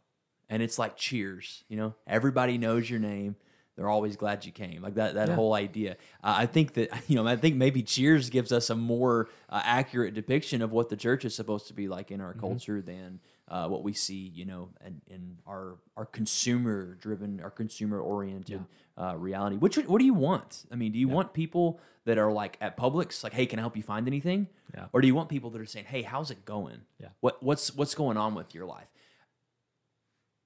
and 0.50 0.62
it's 0.64 0.80
like 0.80 0.98
Cheers? 0.98 1.64
You 1.70 1.78
know, 1.78 1.96
everybody 2.08 2.58
knows 2.58 2.90
your 2.90 3.00
name. 3.00 3.36
They're 3.80 3.88
always 3.90 4.18
glad 4.18 4.44
you 4.46 4.52
came. 4.52 4.82
Like 4.82 4.96
that 4.96 5.14
that 5.14 5.30
Yeah. 5.30 5.36
whole 5.36 5.54
idea. 5.54 5.92
Uh, 6.22 6.36
I 6.40 6.46
think 6.48 6.74
that 6.74 6.90
you 7.08 7.16
know. 7.16 7.26
I 7.26 7.38
think 7.38 7.56
maybe 7.56 7.82
Cheers 7.82 8.30
gives 8.30 8.52
us 8.52 8.70
a 8.70 8.76
more 8.76 9.30
uh, 9.50 9.62
accurate 9.64 10.14
depiction 10.14 10.62
of 10.62 10.74
what 10.74 10.90
the 10.90 10.98
church 10.98 11.24
is 11.24 11.34
supposed 11.34 11.68
to 11.68 11.74
be 11.74 11.88
like 11.88 12.12
in 12.12 12.20
our 12.20 12.32
Mm-hmm. 12.32 12.40
culture 12.42 12.82
than 12.82 13.22
uh, 13.48 13.70
what 13.70 13.82
we 13.84 13.94
see. 13.94 14.34
You 14.36 14.44
know, 14.46 14.70
in, 14.86 15.02
in 15.10 15.38
our 15.48 15.78
our 15.96 16.06
consumer 16.06 16.96
driven, 17.00 17.40
our 17.40 17.50
consumer 17.50 18.02
oriented 18.02 18.66
uh, 18.98 19.16
reality. 19.18 19.56
Which 19.56 19.78
what 19.78 20.00
do 20.00 20.06
you 20.06 20.14
want? 20.14 20.66
I 20.72 20.76
mean, 20.76 20.92
do 20.92 21.00
you 21.00 21.08
want 21.08 21.32
people 21.32 21.80
that 22.04 22.18
are 22.18 22.34
like 22.34 22.58
at 22.60 22.76
Publix, 22.76 23.24
like, 23.24 23.34
hey, 23.34 23.46
can 23.46 23.60
I 23.60 23.62
help 23.62 23.78
you 23.78 23.84
find 23.84 24.08
anything? 24.08 24.48
Yeah. 24.76 24.88
Or 24.92 25.00
do 25.00 25.08
you 25.08 25.16
want 25.16 25.30
people 25.30 25.50
that 25.52 25.62
are 25.62 25.66
saying, 25.66 25.86
hey, 25.86 26.02
how's 26.02 26.32
it 26.32 26.44
going? 26.44 26.82
Yeah. 27.00 27.08
What 27.22 27.42
what's 27.42 27.74
what's 27.74 27.96
going 27.96 28.18
on 28.18 28.36
with 28.36 28.54
your 28.54 28.66
life? 28.66 28.88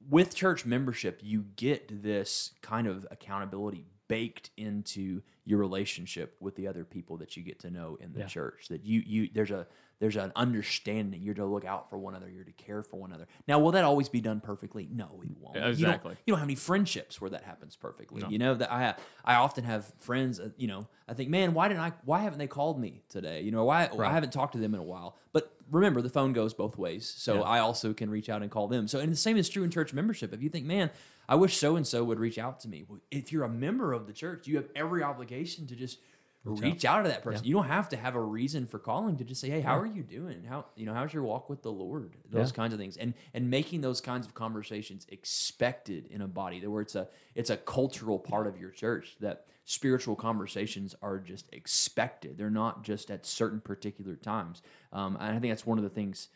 With 0.10 0.36
church 0.36 0.66
membership, 0.66 1.20
you 1.24 1.46
get 1.56 2.04
this 2.04 2.52
kind 2.62 2.88
of 2.88 3.06
accountability 3.12 3.86
baked 4.08 4.50
into 4.58 5.22
your 5.46 5.60
relationship 5.60 6.36
with 6.40 6.56
the 6.56 6.68
other 6.68 6.84
people 6.86 7.18
that 7.18 7.36
you 7.38 7.44
get 7.44 7.60
to 7.60 7.70
know 7.72 7.98
in 8.00 8.14
the 8.14 8.20
Yeah. 8.20 8.28
church. 8.28 8.68
That 8.70 8.84
you 8.86 9.02
you 9.06 9.30
there's 9.34 9.52
a 9.52 9.68
there's 10.04 10.18
an 10.18 10.34
understanding. 10.36 11.22
You're 11.22 11.34
to 11.36 11.46
look 11.46 11.64
out 11.64 11.90
for 11.90 11.98
one 11.98 12.14
another. 12.14 12.30
You're 12.30 12.44
to 12.44 12.52
care 12.52 12.84
for 12.84 12.98
one 13.00 13.12
another. 13.12 13.26
Now, 13.48 13.60
will 13.60 13.72
that 13.72 13.86
always 13.86 14.10
be 14.10 14.20
done 14.20 14.42
perfectly? 14.42 14.86
No, 14.92 15.06
it 15.24 15.30
won't. 15.40 15.56
Yeah, 15.56 15.62
You 15.62 15.62
don't- 15.62 15.70
exactly. 15.72 16.16
You 16.26 16.32
don't, 16.34 16.40
have 16.40 16.48
any 16.48 16.56
friendships 16.56 17.22
where 17.22 17.30
that 17.30 17.44
happens 17.44 17.78
perfectly. 17.78 18.22
You 18.30 18.38
know 18.38 18.54
that 18.56 18.70
I 18.70 18.96
I 19.24 19.36
often 19.36 19.64
have 19.64 19.86
friends. 19.98 20.42
uh, 20.42 20.50
You 20.58 20.68
know, 20.68 20.88
I 21.08 21.14
think, 21.14 21.30
man, 21.30 21.54
why 21.54 21.70
didn't 21.70 21.80
I? 21.80 21.94
Why 22.04 22.20
haven't 22.20 22.40
they 22.40 22.48
called 22.48 22.80
me 22.82 23.04
today? 23.08 23.42
You 23.44 23.52
know, 23.52 23.64
why 23.64 23.88
I 24.10 24.12
haven't 24.12 24.34
talked 24.34 24.54
to 24.54 24.60
them 24.60 24.74
in 24.74 24.82
a 24.82 24.84
while. 24.84 25.16
But 25.32 25.54
remember, 25.72 26.02
the 26.02 26.10
phone 26.10 26.34
goes 26.34 26.54
both 26.54 26.78
ways, 26.78 27.08
so 27.08 27.42
I 27.44 27.60
also 27.60 27.94
can 27.94 28.10
reach 28.10 28.28
out 28.30 28.42
and 28.42 28.52
call 28.52 28.68
them. 28.68 28.90
So, 28.90 29.00
and 29.00 29.10
the 29.10 29.16
same 29.16 29.38
is 29.38 29.48
true 29.48 29.64
in 29.64 29.72
church 29.72 29.94
membership. 29.94 30.34
If 30.34 30.44
you 30.44 30.50
think, 30.50 30.66
man, 30.66 30.92
I 31.30 31.36
wish 31.36 31.56
so 31.58 31.78
and 31.78 31.88
so 31.88 32.04
would 32.04 32.20
reach 32.20 32.38
out 32.38 32.60
to 32.62 32.68
me. 32.68 32.84
Well, 32.88 33.00
if 33.10 33.32
you're 33.32 33.46
a 33.46 33.50
member 33.50 33.94
of 33.94 34.06
the 34.08 34.14
church, 34.14 34.46
you 34.48 34.58
have 34.58 34.68
every 34.76 35.02
obligation 35.02 35.66
to 35.68 35.76
just 35.76 36.00
reach, 36.44 36.86
out. 36.86 37.04
to 37.04 37.10
that 37.10 37.24
person. 37.24 37.46
You 37.46 37.54
don't 37.56 37.68
have 37.68 37.90
to 37.90 37.98
have 37.98 38.16
a 38.16 38.22
reason 38.22 38.68
for 38.68 38.80
calling 38.80 39.18
to 39.18 39.24
just 39.24 39.40
say, 39.42 39.50
"Hey, 39.50 39.62
how 39.62 39.78
are 39.78 39.86
you 39.86 40.04
doing? 40.04 40.44
How 40.44 40.66
you 40.76 40.86
know 40.86 40.94
how's 40.94 41.14
your 41.14 41.24
walk 41.24 41.50
with 41.50 41.62
the 41.62 41.72
Lord?" 41.72 42.18
Those 42.30 42.50
Yeah. 42.50 42.56
kinds 42.56 42.74
of 42.74 42.80
things, 42.80 42.98
and 42.98 43.14
and 43.34 43.50
making 43.50 43.82
those 43.82 44.02
kinds 44.02 44.26
of 44.26 44.34
conversations 44.34 45.06
expected 45.10 46.08
in 46.08 46.22
a 46.22 46.28
body, 46.28 46.60
that 46.60 46.70
where 46.70 46.82
it's 46.82 46.96
a 46.96 47.08
it's 47.36 47.50
a 47.50 47.58
cultural 47.58 48.20
part 48.20 48.48
of 48.48 48.60
your 48.60 48.72
church 48.72 49.16
that 49.20 49.48
spiritual 49.66 50.16
conversations 50.16 50.94
are 51.02 51.20
just 51.20 51.48
expected. 51.54 52.38
They're 52.38 52.50
not 52.50 52.84
just 52.84 53.10
at 53.10 53.26
certain 53.26 53.62
particular 53.62 54.16
times. 54.18 54.62
Um, 54.92 55.16
and 55.16 55.36
I 55.36 55.40
think 55.40 55.52
that's 55.52 55.66
one 55.66 55.78
of 55.78 55.86
the 55.86 55.90
things 55.90 56.28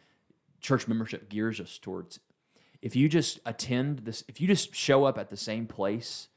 church 0.62 0.88
membership 0.88 1.30
gears 1.30 1.60
us 1.60 1.78
towards. 1.78 2.20
If 2.82 2.96
you 2.96 3.10
just 3.10 3.40
attend 3.46 4.00
this, 4.00 4.24
if 4.28 4.40
you 4.40 4.48
just 4.48 4.74
show 4.74 5.04
up 5.04 5.18
at 5.18 5.30
the 5.30 5.36
same 5.38 5.68
place 5.68 6.30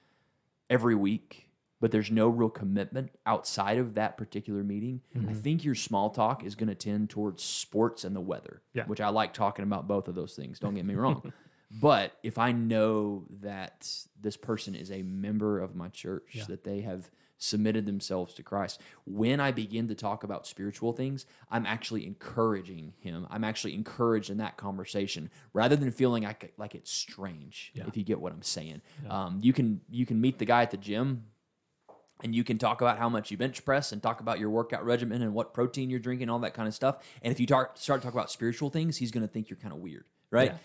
every 0.69 0.95
week, 0.95 1.50
but 1.81 1.91
there's 1.91 2.11
no 2.11 2.29
real 2.29 2.51
commitment 2.51 3.11
outside 3.27 3.79
of 3.79 3.95
that 3.95 4.17
particular 4.17 4.63
meeting, 4.63 5.01
I 5.29 5.33
think 5.33 5.65
your 5.65 5.75
small 5.75 6.11
talk 6.11 6.45
is 6.45 6.55
going 6.55 6.69
to 6.69 6.75
tend 6.75 7.11
towards 7.11 7.43
sports 7.43 8.05
and 8.05 8.15
the 8.15 8.21
weather, 8.21 8.63
Yeah. 8.75 8.85
which 8.87 9.01
I 9.01 9.09
like 9.09 9.33
talking 9.33 9.63
about 9.63 9.89
both 9.89 10.07
of 10.09 10.15
those 10.15 10.35
things. 10.35 10.59
Don't 10.59 10.75
get 10.75 10.85
me 10.85 10.95
wrong. 10.95 11.33
but 11.81 12.13
if 12.23 12.37
I 12.39 12.53
know 12.53 13.25
that 13.41 13.89
this 14.21 14.37
person 14.37 14.75
is 14.75 14.91
a 14.91 15.03
member 15.03 15.59
of 15.61 15.75
my 15.75 15.89
church, 15.89 16.45
that 16.49 16.65
they 16.65 16.81
have 16.83 17.11
submitted 17.43 17.87
themselves 17.87 18.35
to 18.35 18.43
Christ, 18.43 18.83
when 19.07 19.41
I 19.41 19.51
begin 19.51 19.89
to 19.89 19.95
talk 19.95 20.23
about 20.25 20.47
spiritual 20.47 20.93
things, 20.93 21.25
I'm 21.51 21.65
actually 21.65 22.05
encouraging 22.07 22.93
him. 23.01 23.27
I'm 23.31 23.45
actually 23.45 23.73
encouraged 23.75 24.29
in 24.29 24.37
that 24.39 24.59
conversation 24.59 25.31
rather 25.55 25.77
than 25.77 25.91
feeling 25.93 26.25
like, 26.25 26.53
like 26.59 26.75
it's 26.75 26.91
strange, 26.93 27.73
if 27.75 27.97
you 27.97 28.05
get 28.05 28.21
what 28.21 28.33
I'm 28.35 28.43
saying. 28.43 28.83
Um, 29.09 29.39
you 29.41 29.55
can 29.55 29.81
you 29.89 30.05
can 30.05 30.21
meet 30.21 30.39
the 30.39 30.45
guy 30.45 30.61
at 30.61 30.71
the 30.71 30.77
gym 30.77 31.25
and 32.23 32.35
you 32.35 32.45
can 32.45 32.59
talk 32.59 32.81
about 32.81 32.99
how 32.99 33.09
much 33.09 33.31
you 33.31 33.37
bench 33.37 33.65
press 33.65 33.93
and 33.93 34.03
talk 34.03 34.21
about 34.21 34.39
your 34.39 34.51
workout 34.51 34.85
regimen 34.85 35.23
and 35.23 35.35
what 35.35 35.55
protein 35.55 35.91
you're 35.91 36.01
drinking, 36.01 36.29
all 36.29 36.39
that 36.41 36.55
kind 36.55 36.69
of 36.69 36.75
stuff. 36.75 36.97
And 37.23 37.33
if 37.33 37.41
you 37.41 37.47
tar- 37.47 37.71
start 37.75 38.01
to 38.01 38.07
talk 38.07 38.15
about 38.15 38.31
spiritual 38.31 38.71
things, 38.71 38.97
he's 38.97 39.11
going 39.11 39.27
to 39.27 39.33
think 39.33 39.51
you're 39.51 39.57
kind 39.57 39.73
of 39.73 39.81
weird, 39.81 40.05
right? 40.31 40.53
Yeah. 40.53 40.59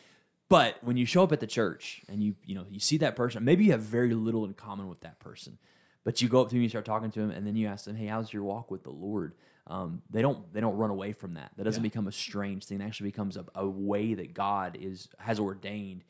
But 0.48 0.78
when 0.82 0.98
you 0.98 1.06
show 1.06 1.24
up 1.24 1.32
at 1.32 1.40
the 1.40 1.48
church 1.48 2.02
and 2.08 2.22
you 2.22 2.36
you 2.46 2.54
know 2.56 2.66
you 2.70 2.80
see 2.80 2.98
that 2.98 3.16
person, 3.16 3.44
maybe 3.44 3.66
you 3.66 3.72
have 3.72 3.82
very 3.82 4.14
little 4.14 4.46
in 4.46 4.54
common 4.54 4.88
with 4.88 5.02
that 5.02 5.20
person, 5.20 5.58
but 6.04 6.22
you 6.22 6.30
go 6.30 6.42
up 6.42 6.50
to 6.50 6.56
him, 6.56 6.62
you 6.62 6.70
start 6.70 6.86
talking 6.86 7.10
to 7.12 7.20
him, 7.20 7.32
and 7.32 7.48
then 7.48 7.56
you 7.56 7.68
ask 7.68 7.86
them, 7.86 7.96
"Hey, 7.96 8.06
how's 8.06 8.32
your 8.32 8.44
walk 8.44 8.70
with 8.70 8.84
the 8.84 8.92
Lord?" 8.92 9.34
Um, 9.68 10.04
they 10.12 10.22
don't 10.22 10.54
they 10.54 10.62
don't 10.62 10.78
run 10.78 10.92
away 10.92 11.14
from 11.14 11.34
that. 11.34 11.52
That 11.58 11.64
doesn't 11.64 11.82
become 11.82 12.08
a 12.08 12.12
strange 12.12 12.66
thing. 12.66 12.80
It 12.80 12.84
actually 12.84 13.10
becomes 13.10 13.38
a, 13.38 13.46
a 13.56 13.68
way 13.68 14.14
that 14.14 14.36
God 14.36 14.78
is 14.80 15.10
has 15.18 15.40
ordained 15.40 16.04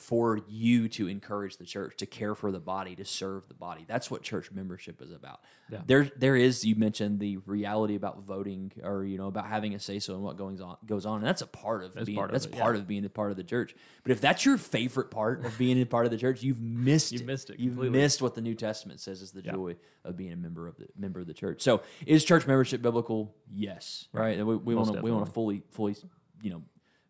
for 0.00 0.40
you 0.48 0.88
to 0.88 1.08
encourage 1.08 1.58
the 1.58 1.64
church, 1.66 1.94
to 1.98 2.06
care 2.06 2.34
for 2.34 2.50
the 2.50 2.58
body, 2.58 2.96
to 2.96 3.04
serve 3.04 3.46
the 3.48 3.54
body. 3.54 3.84
That's 3.86 4.10
what 4.10 4.22
church 4.22 4.50
membership 4.50 5.02
is 5.02 5.12
about. 5.12 5.40
Yeah. 5.70 5.80
There, 5.86 6.10
there 6.16 6.36
is. 6.36 6.64
You 6.64 6.74
mentioned 6.74 7.20
the 7.20 7.36
reality 7.44 7.96
about 7.96 8.22
voting, 8.22 8.72
or 8.82 9.04
you 9.04 9.18
know, 9.18 9.26
about 9.26 9.46
having 9.46 9.74
a 9.74 9.78
say 9.78 9.98
so 9.98 10.14
in 10.14 10.22
what 10.22 10.38
goes 10.38 10.58
on. 10.62 10.78
Goes 10.86 11.04
on, 11.04 11.18
and 11.18 11.26
that's 11.26 11.42
a 11.42 11.46
part 11.46 11.84
of 11.84 11.94
being. 12.06 12.16
part 12.16 12.30
of 12.30 12.32
that's 12.32 12.46
it, 12.46 12.52
part 12.52 12.76
yeah. 12.76 12.80
of 12.80 12.88
being 12.88 13.04
a 13.04 13.10
part 13.10 13.30
of 13.30 13.36
the 13.36 13.44
church. 13.44 13.74
But 14.02 14.12
if 14.12 14.22
that's 14.22 14.46
your 14.46 14.56
favorite 14.56 15.10
part 15.10 15.44
of 15.44 15.58
being 15.58 15.80
a 15.80 15.84
part 15.84 16.06
of 16.06 16.12
the 16.12 16.18
church, 16.18 16.42
you've 16.42 16.62
missed. 16.62 17.12
You've 17.12 17.26
missed 17.26 17.50
it 17.50 17.60
You've 17.60 17.74
completely. 17.74 17.98
missed 17.98 18.22
what 18.22 18.34
the 18.34 18.40
New 18.40 18.54
Testament 18.54 19.00
says 19.00 19.20
is 19.20 19.32
the 19.32 19.42
joy 19.42 19.76
of 20.02 20.16
being 20.16 20.32
a 20.32 20.36
member 20.36 20.66
of 20.66 20.78
the 20.78 20.86
member 20.96 21.20
of 21.20 21.26
the 21.26 21.34
church. 21.34 21.60
So, 21.60 21.82
is 22.06 22.24
church 22.24 22.46
membership 22.46 22.80
biblical? 22.80 23.34
Yes. 23.52 24.08
Right. 24.14 24.38
And 24.38 24.46
We, 24.46 24.56
we 24.56 24.74
want 24.74 24.94
to 24.94 25.02
we 25.02 25.10
want 25.10 25.26
to 25.26 25.32
fully 25.32 25.62
fully 25.72 25.94
you 26.40 26.50
know 26.50 26.62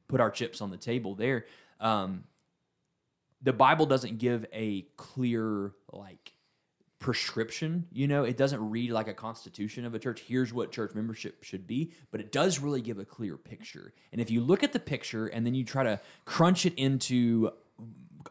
put 0.09 0.21
our 0.21 0.31
chips 0.31 0.61
on 0.61 0.71
the 0.71 0.77
table 0.77 1.15
there. 1.15 1.47
Um, 1.79 2.25
the 3.43 3.53
Bible 3.53 3.87
doesn't 3.87 4.19
give 4.19 4.47
a 4.53 4.83
clear 4.97 5.73
like 5.93 6.33
prescription. 6.99 7.87
You 7.91 8.07
know, 8.07 8.25
it 8.25 8.37
doesn't 8.37 8.71
read 8.71 8.91
like 8.91 9.09
a 9.09 9.15
constitution 9.15 9.85
of 9.85 9.95
a 9.95 9.99
church. 9.99 10.23
Here's 10.27 10.53
what 10.53 10.71
church 10.71 10.95
membership 10.95 11.43
should 11.43 11.67
be, 11.67 11.93
but 12.11 12.21
it 12.21 12.31
does 12.31 12.59
really 12.59 12.83
give 12.83 12.99
a 12.99 13.05
clear 13.05 13.37
picture. 13.37 13.95
And 14.13 14.21
if 14.21 14.31
you 14.31 14.41
look 14.43 14.63
at 14.63 14.73
the 14.73 14.79
picture 14.79 15.27
and 15.27 15.45
then 15.45 15.55
you 15.55 15.65
try 15.65 15.83
to 15.83 16.01
crunch 16.25 16.67
it 16.67 16.75
into 16.77 17.51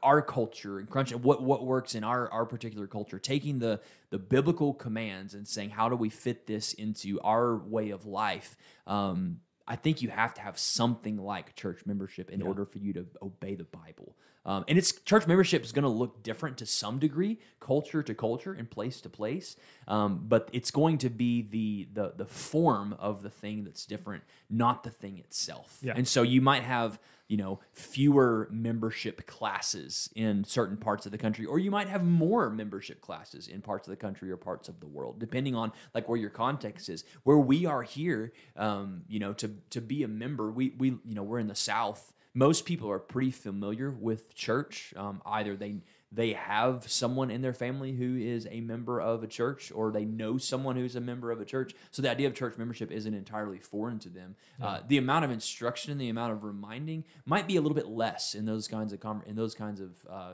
our 0.04 0.22
culture 0.22 0.78
and 0.78 0.88
crunch 0.88 1.12
it 1.12 1.20
what 1.20 1.42
what 1.42 1.66
works 1.66 1.96
in 1.96 2.04
our 2.04 2.32
our 2.32 2.46
particular 2.46 2.86
culture 2.86 3.18
taking 3.18 3.58
the 3.58 3.82
the 4.12 4.20
biblical 4.20 4.72
commands 4.72 5.34
and 5.34 5.48
saying 5.48 5.72
how 5.72 5.90
do 5.90 5.96
we 5.96 6.10
fit 6.10 6.46
this 6.46 6.74
into 6.74 7.20
our 7.22 7.58
way 7.58 7.90
of 7.90 8.06
life 8.06 8.56
um 8.86 9.40
I 9.70 9.76
think 9.76 10.02
you 10.02 10.10
have 10.10 10.34
to 10.34 10.42
have 10.42 10.58
something 10.58 11.18
like 11.18 11.56
church 11.56 11.82
membership 11.86 12.32
in 12.32 12.42
order 12.42 12.66
for 12.66 12.80
you 12.80 12.92
to 12.94 13.06
obey 13.22 13.54
the 13.54 13.66
Bible. 13.66 14.16
Um, 14.46 14.64
and 14.68 14.78
it's 14.78 14.92
church 14.92 15.28
membership 15.28 15.64
is 15.64 15.72
going 15.72 15.84
to 15.84 15.90
look 15.90 16.24
different 16.24 16.58
to 16.60 16.66
some 16.66 16.98
degree, 16.98 17.40
culture 17.60 18.02
to 18.02 18.14
culture 18.14 18.54
and 18.54 18.70
place 18.70 19.02
to 19.02 19.10
place. 19.10 19.56
Um, 19.88 20.26
but 20.28 20.50
it's 20.54 20.72
going 20.72 20.98
to 21.00 21.10
be 21.10 21.42
the 21.42 21.88
the 21.94 22.14
the 22.18 22.26
form 22.26 22.96
of 23.00 23.22
the 23.22 23.30
thing 23.30 23.64
that's 23.64 23.86
different, 23.86 24.24
not 24.50 24.84
the 24.84 24.90
thing 24.90 25.18
itself. 25.20 25.78
Yeah. 25.82 25.94
And 25.96 26.08
so 26.08 26.22
you 26.22 26.42
might 26.42 26.64
have 26.64 27.00
you 27.30 27.38
know 27.38 27.60
fewer 27.72 28.50
membership 28.52 29.26
classes 29.28 30.10
in 30.16 30.44
certain 30.44 30.76
parts 30.76 31.06
of 31.06 31.12
the 31.14 31.18
country 31.18 31.46
or 31.46 31.60
you 31.60 31.72
might 31.72 31.88
have 31.88 32.04
more 32.04 32.50
membership 32.50 33.02
classes 33.02 33.48
in 33.48 33.62
parts 33.62 33.88
of 33.88 33.92
the 33.92 33.98
country 33.98 34.30
or 34.32 34.36
parts 34.36 34.68
of 34.68 34.80
the 34.80 34.88
world 34.88 35.20
depending 35.20 35.56
on 35.56 35.72
like 35.94 36.10
where 36.10 36.18
your 36.18 36.32
context 36.32 36.90
is 36.90 37.06
where 37.24 37.38
we 37.38 37.66
are 37.66 37.84
here 37.84 38.34
um, 38.58 39.04
you 39.08 39.20
know 39.20 39.32
to 39.32 39.56
to 39.70 39.80
be 39.80 40.04
a 40.04 40.08
member 40.08 40.52
we 40.52 40.74
we 40.78 40.90
you 41.06 41.14
know 41.14 41.24
we're 41.24 41.40
in 41.40 41.48
the 41.48 41.56
south 41.56 42.14
most 42.40 42.64
people 42.64 42.90
are 42.90 43.00
pretty 43.00 43.32
familiar 43.32 43.92
with 43.92 44.34
church. 44.34 44.94
Um, 44.96 45.22
either 45.26 45.58
they 45.58 45.82
they 46.12 46.34
have 46.34 46.90
someone 46.90 47.30
in 47.30 47.42
their 47.42 47.54
family 47.54 47.92
who 47.92 48.16
is 48.16 48.48
a 48.50 48.62
member 48.62 49.00
of 49.00 49.22
a 49.24 49.28
church 49.28 49.72
or 49.76 49.92
they 49.92 50.06
know 50.06 50.38
someone 50.40 50.76
who's 50.78 50.96
a 50.96 51.02
member 51.02 51.32
of 51.32 51.40
a 51.40 51.46
church. 51.46 51.76
So 51.92 52.02
the 52.02 52.10
idea 52.10 52.28
of 52.28 52.34
church 52.34 52.58
membership 52.58 52.92
isn't 52.92 53.14
entirely 53.14 53.60
foreign 53.60 54.00
to 54.00 54.10
them. 54.10 54.36
Uh, 54.60 54.80
the 54.88 54.98
amount 54.98 55.26
of 55.26 55.32
instruction 55.32 55.98
the 55.98 56.10
amount 56.10 56.32
of 56.32 56.46
reminding 56.46 57.04
might 57.26 57.46
be 57.46 57.58
a 57.58 57.62
little 57.62 57.76
bit 57.76 57.88
less 57.88 58.34
in 58.34 58.46
those 58.46 58.70
kinds 58.70 58.94
of 58.94 59.02
com- 59.02 59.24
in 59.28 59.36
those 59.36 59.54
kinds 59.54 59.82
of 59.82 59.92
uh, 60.10 60.34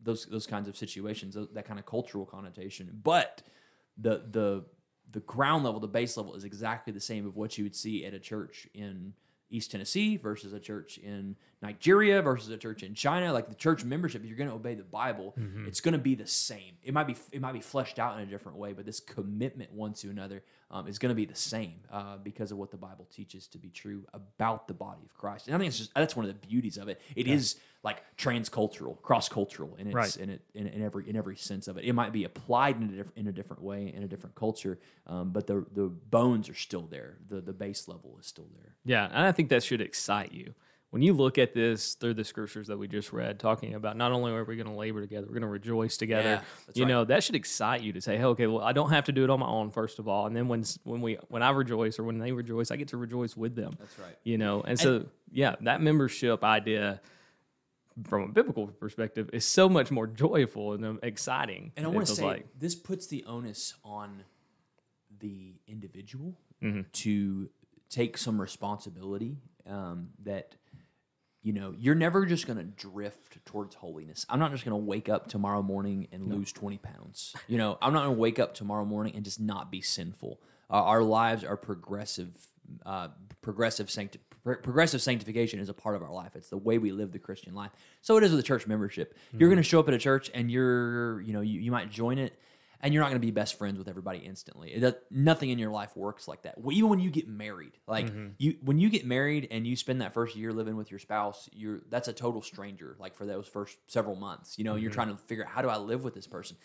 those 0.00 0.26
those 0.26 0.46
kinds 0.46 0.68
of 0.68 0.76
situations 0.76 1.36
that 1.52 1.64
kind 1.66 1.80
of 1.80 1.84
cultural 1.84 2.24
connotation. 2.24 2.88
But 3.02 3.42
the 3.98 4.22
the 4.30 4.64
the 5.10 5.20
ground 5.20 5.64
level 5.64 5.80
the 5.80 5.88
base 5.88 6.16
level 6.16 6.36
is 6.36 6.44
exactly 6.44 6.92
the 6.92 7.00
same 7.00 7.26
of 7.26 7.34
what 7.34 7.58
you 7.58 7.64
would 7.64 7.74
see 7.74 8.06
at 8.06 8.14
a 8.14 8.20
church 8.20 8.68
in 8.72 9.14
East 9.50 9.70
Tennessee 9.72 10.16
versus 10.16 10.52
a 10.52 10.60
church 10.60 10.98
in 10.98 11.36
Nigeria 11.62 12.22
versus 12.22 12.50
a 12.50 12.56
church 12.56 12.82
in 12.82 12.94
China. 12.94 13.32
Like 13.32 13.48
the 13.48 13.54
church 13.54 13.84
membership, 13.84 14.22
you're 14.24 14.36
going 14.36 14.48
to 14.48 14.54
obey 14.54 14.74
the 14.74 14.82
Bible, 14.82 15.34
it's 15.66 15.80
going 15.80 15.92
to 15.92 15.98
be 15.98 16.14
the 16.14 16.26
same. 16.26 16.74
It 16.82 16.94
might 16.94 17.06
be 17.06 17.16
it 17.32 17.40
might 17.40 17.52
be 17.52 17.60
fleshed 17.60 17.98
out 17.98 18.16
in 18.16 18.22
a 18.22 18.26
different 18.26 18.58
way, 18.58 18.72
but 18.72 18.86
this 18.86 19.00
commitment 19.00 19.72
one 19.72 19.92
to 19.94 20.10
another 20.10 20.42
um, 20.70 20.86
is 20.86 20.98
going 20.98 21.10
to 21.10 21.16
be 21.16 21.24
the 21.24 21.34
same 21.34 21.74
uh, 21.92 22.16
because 22.18 22.52
of 22.52 22.58
what 22.58 22.70
the 22.70 22.76
Bible 22.76 23.06
teaches 23.12 23.46
to 23.48 23.58
be 23.58 23.70
true 23.70 24.04
about 24.14 24.68
the 24.68 24.74
body 24.74 25.02
of 25.04 25.14
Christ. 25.14 25.46
And 25.46 25.54
I 25.54 25.58
think 25.58 25.68
it's 25.68 25.78
just 25.78 25.94
that's 25.94 26.16
one 26.16 26.24
of 26.24 26.28
the 26.28 26.46
beauties 26.46 26.76
of 26.76 26.88
it. 26.88 27.00
It 27.16 27.26
is 27.26 27.56
like 27.82 28.02
transcultural, 28.16 29.00
cross 29.00 29.28
cultural 29.28 29.74
in 29.76 29.86
its 29.86 29.94
Right. 29.94 30.16
in 30.16 30.30
it 30.30 30.42
in, 30.54 30.66
in 30.66 30.82
every 30.82 31.08
in 31.08 31.16
every 31.16 31.36
sense 31.36 31.66
of 31.68 31.78
it. 31.78 31.84
It 31.84 31.94
might 31.94 32.12
be 32.12 32.24
applied 32.24 32.76
in 32.76 32.84
a 32.84 32.88
different 32.88 33.16
in 33.16 33.26
a 33.26 33.32
different 33.32 33.62
way 33.62 33.92
in 33.94 34.02
a 34.02 34.08
different 34.08 34.34
culture, 34.34 34.78
um, 35.06 35.30
but 35.30 35.46
the 35.46 35.64
the 35.72 35.84
bones 35.88 36.48
are 36.48 36.54
still 36.54 36.82
there. 36.82 37.16
The 37.28 37.40
the 37.40 37.52
base 37.52 37.88
level 37.88 38.16
is 38.20 38.26
still 38.26 38.48
there. 38.54 38.74
Yeah, 38.84 39.06
and 39.06 39.26
I 39.26 39.32
think 39.32 39.48
that 39.48 39.62
should 39.62 39.80
excite 39.80 40.32
you. 40.32 40.54
When 40.90 41.02
you 41.02 41.12
look 41.12 41.38
at 41.38 41.54
this 41.54 41.94
through 41.94 42.14
the 42.14 42.24
scriptures 42.24 42.66
that 42.66 42.76
we 42.76 42.88
just 42.88 43.12
read, 43.12 43.38
talking 43.38 43.74
about 43.74 43.96
not 43.96 44.10
only 44.10 44.32
are 44.32 44.42
we 44.42 44.56
going 44.56 44.66
to 44.66 44.74
labor 44.74 45.00
together, 45.00 45.24
we're 45.28 45.34
going 45.34 45.42
to 45.42 45.46
rejoice 45.48 45.96
together. 45.96 46.42
Yeah, 46.42 46.72
you 46.74 46.82
right. 46.82 46.88
know 46.90 47.04
that 47.04 47.22
should 47.22 47.36
excite 47.36 47.80
you 47.82 47.92
to 47.92 48.00
say, 48.00 48.16
"Hey, 48.16 48.24
okay, 48.24 48.48
well, 48.48 48.60
I 48.62 48.72
don't 48.72 48.90
have 48.90 49.04
to 49.04 49.12
do 49.12 49.22
it 49.22 49.30
on 49.30 49.38
my 49.38 49.46
own, 49.46 49.70
first 49.70 50.00
of 50.00 50.08
all, 50.08 50.26
and 50.26 50.34
then 50.36 50.48
when 50.48 50.64
when 50.82 51.00
we 51.00 51.14
when 51.28 51.42
I 51.42 51.50
rejoice 51.50 51.98
or 51.98 52.02
when 52.04 52.18
they 52.18 52.32
rejoice, 52.32 52.70
I 52.72 52.76
get 52.76 52.88
to 52.88 52.96
rejoice 52.96 53.36
with 53.36 53.54
them." 53.54 53.76
That's 53.78 53.98
right. 54.00 54.16
You 54.24 54.36
know, 54.36 54.62
and 54.62 54.78
so 54.78 55.06
yeah, 55.30 55.54
that 55.60 55.80
membership 55.80 56.42
idea 56.42 57.00
from 58.08 58.22
a 58.22 58.28
biblical 58.28 58.66
perspective 58.66 59.30
is 59.32 59.44
so 59.44 59.68
much 59.68 59.90
more 59.90 60.06
joyful 60.06 60.72
and 60.74 60.84
um, 60.84 60.98
exciting. 61.02 61.72
And 61.76 61.86
I 61.86 61.88
want 61.88 62.06
to 62.06 62.14
say 62.14 62.24
like. 62.24 62.46
this 62.58 62.74
puts 62.74 63.06
the 63.08 63.24
onus 63.26 63.74
on 63.84 64.24
the 65.18 65.54
individual 65.66 66.36
Mm-hmm. 66.62 66.82
to 66.92 67.48
take 67.88 68.18
some 68.18 68.38
responsibility 68.38 69.38
um, 69.66 70.10
that 70.24 70.56
you 71.42 71.54
know 71.54 71.74
you're 71.78 71.94
never 71.94 72.26
just 72.26 72.46
going 72.46 72.58
to 72.58 72.64
drift 72.64 73.42
towards 73.46 73.74
holiness 73.76 74.26
i'm 74.28 74.38
not 74.38 74.50
just 74.52 74.62
going 74.66 74.78
to 74.78 74.84
wake 74.84 75.08
up 75.08 75.26
tomorrow 75.26 75.62
morning 75.62 76.06
and 76.12 76.28
lose 76.28 76.52
20 76.52 76.76
pounds 76.76 77.34
you 77.48 77.56
know 77.56 77.78
i'm 77.80 77.94
not 77.94 78.04
going 78.04 78.14
to 78.14 78.20
wake 78.20 78.38
up 78.38 78.52
tomorrow 78.52 78.84
morning 78.84 79.14
and 79.16 79.24
just 79.24 79.40
not 79.40 79.70
be 79.70 79.80
sinful 79.80 80.38
uh, 80.68 80.74
our 80.74 81.02
lives 81.02 81.42
are 81.44 81.56
progressive 81.56 82.36
uh, 82.84 83.08
progressive 83.40 83.90
sancti- 83.90 84.20
pro- 84.42 84.56
progressive 84.56 85.02
sanctification 85.02 85.60
is 85.60 85.68
a 85.68 85.74
part 85.74 85.96
of 85.96 86.02
our 86.02 86.12
life. 86.12 86.36
It's 86.36 86.50
the 86.50 86.56
way 86.56 86.78
we 86.78 86.92
live 86.92 87.12
the 87.12 87.18
Christian 87.18 87.54
life. 87.54 87.70
So 88.00 88.16
it 88.16 88.24
is 88.24 88.30
with 88.30 88.40
the 88.40 88.46
church 88.46 88.66
membership. 88.66 89.16
You're 89.32 89.40
mm-hmm. 89.40 89.54
going 89.54 89.56
to 89.62 89.68
show 89.68 89.80
up 89.80 89.88
at 89.88 89.94
a 89.94 89.98
church 89.98 90.30
and 90.34 90.50
you're, 90.50 91.20
you 91.22 91.32
know, 91.32 91.40
you, 91.40 91.60
you 91.60 91.70
might 91.70 91.90
join 91.90 92.18
it 92.18 92.38
and 92.82 92.94
you're 92.94 93.02
not 93.02 93.10
going 93.10 93.20
to 93.20 93.26
be 93.26 93.30
best 93.30 93.58
friends 93.58 93.78
with 93.78 93.88
everybody 93.88 94.18
instantly. 94.18 94.70
It 94.70 94.80
does, 94.80 94.94
nothing 95.10 95.50
in 95.50 95.58
your 95.58 95.70
life 95.70 95.96
works 95.96 96.26
like 96.26 96.42
that. 96.42 96.58
Well, 96.58 96.74
even 96.74 96.88
when 96.90 97.00
you 97.00 97.10
get 97.10 97.28
married, 97.28 97.72
like 97.86 98.06
mm-hmm. 98.06 98.28
you 98.38 98.56
when 98.62 98.78
you 98.78 98.88
get 98.88 99.04
married 99.04 99.48
and 99.50 99.66
you 99.66 99.76
spend 99.76 100.00
that 100.00 100.14
first 100.14 100.36
year 100.36 100.52
living 100.52 100.76
with 100.76 100.90
your 100.90 101.00
spouse, 101.00 101.48
you're 101.52 101.82
that's 101.90 102.08
a 102.08 102.12
total 102.12 102.42
stranger. 102.42 102.96
Like 102.98 103.14
for 103.14 103.26
those 103.26 103.46
first 103.46 103.76
several 103.86 104.16
months, 104.16 104.58
you 104.58 104.64
know, 104.64 104.76
you're 104.76 104.90
mm-hmm. 104.90 104.94
trying 104.94 105.16
to 105.16 105.22
figure 105.24 105.44
out 105.44 105.50
how 105.50 105.62
do 105.62 105.68
I 105.68 105.76
live 105.76 106.04
with 106.04 106.14
this 106.14 106.26
person. 106.26 106.56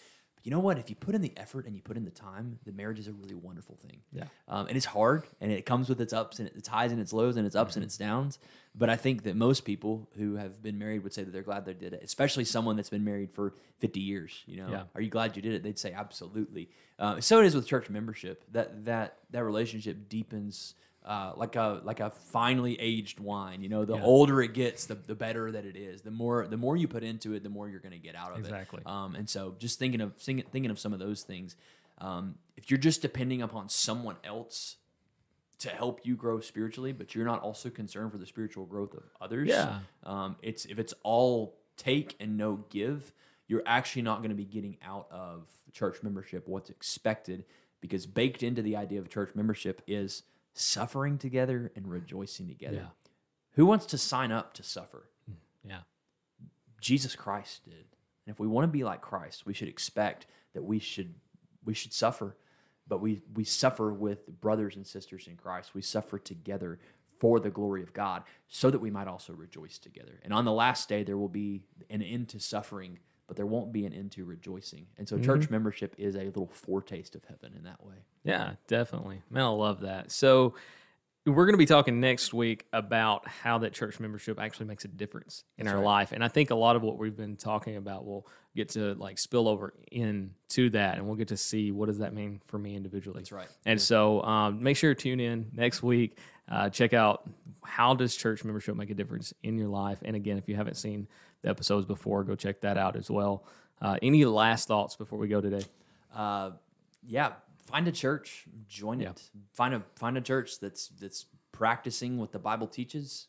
You 0.46 0.52
know 0.52 0.60
what? 0.60 0.78
If 0.78 0.92
you 0.92 0.96
put 0.96 1.16
in 1.16 1.22
the 1.22 1.34
effort 1.38 1.66
and 1.66 1.76
you 1.76 1.82
put 1.82 1.98
in 1.98 2.06
the 2.06 2.12
time, 2.12 2.60
the 2.66 2.72
marriage 2.72 3.00
is 3.00 3.08
a 3.08 3.14
really 3.14 3.34
wonderful 3.34 3.76
thing. 3.76 3.98
Yeah. 4.14 4.26
Um, 4.48 4.68
and 4.68 4.78
it's 4.78 4.86
hard, 4.86 5.24
and 5.42 5.52
it 5.52 5.66
comes 5.66 5.90
with 5.90 6.00
its 6.00 6.14
ups 6.14 6.38
and 6.38 6.48
its 6.50 6.68
highs 6.68 6.92
and 6.92 7.02
its 7.02 7.12
lows 7.12 7.36
and 7.36 7.48
its 7.48 7.56
ups 7.56 7.76
and 7.76 7.82
Mm-hmm. 7.82 7.88
its 7.88 7.98
downs. 7.98 8.40
But 8.76 8.90
I 8.92 8.96
think 8.96 9.24
that 9.24 9.36
most 9.36 9.62
people 9.66 10.08
who 10.18 10.36
have 10.36 10.62
been 10.62 10.78
married 10.78 11.02
would 11.04 11.14
say 11.14 11.24
that 11.24 11.32
they're 11.32 11.42
glad 11.42 11.66
they 11.66 11.74
did 11.74 11.94
it, 11.94 12.02
especially 12.04 12.46
someone 12.46 12.76
that's 12.76 12.92
been 12.92 13.04
married 13.04 13.32
for 13.32 13.56
50 13.80 14.00
years. 14.00 14.44
You 14.46 14.58
know, 14.58 14.70
Yeah. 14.70 14.84
are 14.94 15.02
you 15.02 15.10
glad 15.10 15.36
you 15.36 15.42
did 15.42 15.54
it? 15.54 15.64
They'd 15.64 15.80
say 15.80 15.94
absolutely. 15.94 16.70
Uh, 17.00 17.20
so 17.22 17.40
it 17.40 17.46
is 17.48 17.56
with 17.56 17.66
church 17.66 17.90
membership. 17.90 18.44
That 18.52 18.86
that 18.86 19.18
that 19.32 19.44
relationship 19.44 20.08
deepens. 20.10 20.76
Uh, 21.06 21.34
like 21.36 21.56
a 21.56 21.82
like 21.84 22.00
a 22.00 22.10
finely 22.10 22.80
aged 22.80 23.20
wine, 23.20 23.62
you 23.62 23.70
know. 23.70 23.86
The 23.86 23.96
Yeah. 23.96 24.02
older 24.04 24.42
it 24.42 24.56
gets, 24.56 24.88
the, 24.88 24.96
the 24.96 25.14
better 25.14 25.52
that 25.52 25.64
it 25.64 25.76
is. 25.76 26.02
The 26.02 26.10
more 26.10 26.48
the 26.48 26.58
more 26.58 26.76
you 26.76 26.88
put 26.88 27.04
into 27.04 27.34
it, 27.34 27.44
the 27.44 27.50
more 27.50 27.70
you're 27.70 27.80
going 27.80 27.92
to 27.92 28.00
get 28.00 28.16
out 28.16 28.32
of 28.32 28.40
Exactly. 28.40 28.82
it. 28.82 28.88
Um, 28.90 29.14
and 29.14 29.30
so, 29.30 29.54
just 29.60 29.78
thinking 29.78 30.02
of 30.02 30.16
thinking, 30.18 30.46
thinking 30.52 30.72
of 30.72 30.80
some 30.80 30.94
of 30.94 31.00
those 31.00 31.22
things. 31.22 31.56
Um, 32.00 32.36
if 32.58 32.72
you're 32.72 32.80
just 32.80 33.04
depending 33.04 33.44
upon 33.44 33.70
someone 33.70 34.16
else 34.24 34.78
to 35.60 35.70
help 35.70 36.02
you 36.04 36.16
grow 36.16 36.40
spiritually, 36.40 36.92
but 36.92 37.14
you're 37.14 37.24
not 37.26 37.42
also 37.42 37.70
concerned 37.70 38.12
for 38.12 38.18
the 38.18 38.26
spiritual 38.26 38.66
growth 38.66 38.94
of 38.96 39.04
others. 39.22 39.48
Yeah. 39.50 39.80
Um, 40.04 40.36
it's 40.42 40.66
if 40.66 40.80
it's 40.80 40.94
all 41.04 41.56
take 41.78 42.16
and 42.20 42.36
no 42.36 42.66
give, 42.72 43.14
you're 43.48 43.64
actually 43.68 44.02
not 44.02 44.18
going 44.18 44.30
to 44.30 44.36
be 44.36 44.44
getting 44.46 44.78
out 44.84 45.08
of 45.12 45.48
church 45.72 46.02
membership 46.02 46.48
what's 46.48 46.72
expected 46.72 47.46
because 47.80 48.08
baked 48.08 48.42
into 48.42 48.62
the 48.64 48.76
idea 48.76 49.00
of 49.00 49.08
church 49.10 49.36
membership 49.36 49.82
is 49.88 50.24
suffering 50.56 51.18
together 51.18 51.72
and 51.76 51.88
rejoicing 51.88 52.48
together. 52.48 52.76
Yeah. 52.76 53.10
Who 53.52 53.66
wants 53.66 53.86
to 53.88 53.98
sign 53.98 54.32
up 54.32 54.54
to 54.56 54.64
suffer? 54.64 55.10
Mm, 55.30 55.36
yeah. 55.68 55.80
Jesus 56.82 57.16
Christ 57.16 57.64
did. 57.66 57.86
And 58.26 58.34
if 58.34 58.40
we 58.40 58.48
want 58.48 58.64
to 58.64 58.72
be 58.72 58.84
like 58.84 59.02
Christ, 59.02 59.46
we 59.46 59.54
should 59.54 59.68
expect 59.68 60.26
that 60.54 60.64
we 60.64 60.80
should 60.80 61.14
we 61.64 61.74
should 61.74 61.94
suffer, 61.94 62.38
but 62.88 63.02
we 63.02 63.22
we 63.34 63.44
suffer 63.44 63.94
with 63.94 64.28
brothers 64.40 64.76
and 64.76 64.86
sisters 64.86 65.28
in 65.28 65.36
Christ. 65.36 65.76
We 65.76 65.82
suffer 65.82 66.18
together 66.18 66.80
for 67.20 67.40
the 67.40 67.50
glory 67.50 67.82
of 67.82 67.94
God, 67.94 68.24
so 68.48 68.70
that 68.70 68.80
we 68.80 68.92
might 68.92 69.08
also 69.08 69.34
rejoice 69.34 69.78
together. 69.78 70.20
And 70.24 70.34
on 70.34 70.46
the 70.46 70.52
last 70.52 70.90
day 70.90 71.04
there 71.04 71.18
will 71.18 71.30
be 71.30 71.64
an 71.90 72.02
end 72.02 72.30
to 72.30 72.40
suffering, 72.40 73.00
but 73.28 73.36
there 73.36 73.46
won't 73.46 73.72
be 73.72 73.86
an 73.86 73.94
end 73.94 74.12
to 74.14 74.24
rejoicing. 74.24 74.86
And 74.98 75.08
so 75.08 75.18
church 75.18 75.50
membership 75.50 75.96
is 75.98 76.16
a 76.16 76.24
little 76.24 76.50
foretaste 76.54 77.16
of 77.16 77.24
heaven 77.26 77.54
in 77.58 77.64
that 77.64 77.84
way. 77.84 77.96
Yeah, 78.24 78.54
definitely. 78.68 79.22
Man, 79.30 79.44
I 79.44 79.48
love 79.48 79.82
that. 79.82 80.12
So 80.12 80.54
we're 81.26 81.46
going 81.46 81.54
to 81.54 81.58
be 81.58 81.66
talking 81.66 82.00
next 82.00 82.36
week 82.36 82.68
about 82.72 83.28
how 83.28 83.58
that 83.60 83.74
church 83.74 84.00
membership 84.00 84.40
actually 84.40 84.68
makes 84.68 84.86
a 84.86 84.88
difference 84.88 85.44
in 85.58 85.68
our 85.68 85.80
life. 85.80 86.12
And 86.12 86.24
I 86.24 86.28
think 86.28 86.52
a 86.52 86.56
lot 86.56 86.76
of 86.76 86.84
what 86.84 87.00
we've 87.00 87.18
been 87.18 87.36
talking 87.36 87.78
about 87.78 88.06
will 88.06 88.28
get 88.56 88.70
to 88.70 88.94
like 88.94 89.18
spill 89.18 89.48
over 89.48 89.74
into 89.92 90.70
that 90.70 90.98
and 90.98 91.08
we'll 91.08 91.16
get 91.16 91.30
to 91.30 91.38
see 91.38 91.72
what 91.72 91.88
does 91.88 91.98
that 91.98 92.14
mean 92.14 92.42
for 92.46 92.60
me 92.60 92.76
individually. 92.76 93.22
That's 93.22 93.32
right. 93.32 93.48
And 93.66 93.82
so 93.82 94.22
um, 94.22 94.62
make 94.62 94.78
sure 94.78 94.94
to 94.94 95.02
tune 95.02 95.20
in 95.20 95.50
next 95.52 95.82
week. 95.82 96.20
Uh, 96.48 96.70
check 96.70 96.94
out 96.94 97.28
how 97.64 97.96
does 97.96 98.16
church 98.16 98.44
membership 98.44 98.76
make 98.76 98.90
a 98.90 98.94
difference 98.94 99.34
in 99.44 99.58
your 99.58 99.68
life. 99.68 100.00
And 100.06 100.16
again, 100.16 100.38
if 100.38 100.48
you 100.48 100.56
haven't 100.56 100.76
seen 100.76 101.08
the 101.42 101.50
episodes 101.50 101.86
before, 101.86 102.24
go 102.24 102.36
check 102.36 102.62
that 102.62 102.78
out 102.78 102.96
as 102.96 103.10
well. 103.10 103.44
Uh, 103.82 103.98
any 104.02 104.24
last 104.26 104.68
thoughts 104.68 104.96
before 104.96 105.18
we 105.20 105.28
go 105.28 105.42
today? 105.42 105.66
uh, 106.16 106.52
yeah, 107.08 107.34
find 107.66 107.88
a 107.88 107.92
church, 107.92 108.46
join 108.68 109.00
Yeah. 109.00 109.10
it. 109.12 109.30
Find 109.54 109.74
a 109.76 109.84
find 109.96 110.18
a 110.18 110.22
church 110.22 110.60
that's 110.60 110.88
that's 110.90 111.26
practicing 111.52 112.18
what 112.18 112.32
the 112.32 112.40
Bible 112.40 112.68
teaches, 112.68 113.28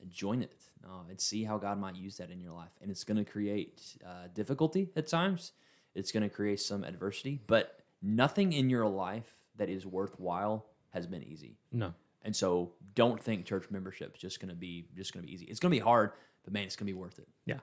and 0.00 0.10
join 0.10 0.42
it, 0.42 0.54
uh, 0.84 1.02
and 1.08 1.20
see 1.20 1.44
how 1.44 1.58
God 1.58 1.78
might 1.78 1.96
use 1.96 2.16
that 2.18 2.30
in 2.30 2.40
your 2.40 2.52
life. 2.52 2.70
And 2.80 2.90
it's 2.90 3.04
going 3.04 3.16
to 3.22 3.30
create 3.30 3.82
uh, 4.06 4.28
difficulty 4.34 4.90
at 4.96 5.06
times. 5.06 5.52
It's 5.94 6.12
going 6.12 6.22
to 6.22 6.28
create 6.34 6.60
some 6.60 6.84
adversity, 6.84 7.40
but 7.46 7.80
nothing 8.00 8.52
in 8.52 8.70
your 8.70 8.86
life 8.86 9.36
that 9.56 9.68
is 9.68 9.84
worthwhile 9.86 10.66
has 10.90 11.06
been 11.06 11.22
easy. 11.22 11.56
No. 11.72 11.92
And 12.22 12.34
so, 12.34 12.72
don't 12.94 13.20
think 13.20 13.46
church 13.46 13.64
membership 13.70 14.14
is 14.14 14.20
just 14.20 14.40
going 14.40 14.50
to 14.50 14.54
be 14.54 14.86
just 14.96 15.12
going 15.14 15.22
to 15.22 15.26
be 15.26 15.32
easy. 15.32 15.46
It's 15.46 15.60
going 15.60 15.70
to 15.70 15.76
be 15.76 15.82
hard, 15.82 16.12
but 16.44 16.52
man, 16.52 16.64
it's 16.64 16.76
going 16.76 16.86
to 16.86 16.92
be 16.92 16.98
worth 16.98 17.18
it. 17.18 17.28
Yeah. 17.46 17.58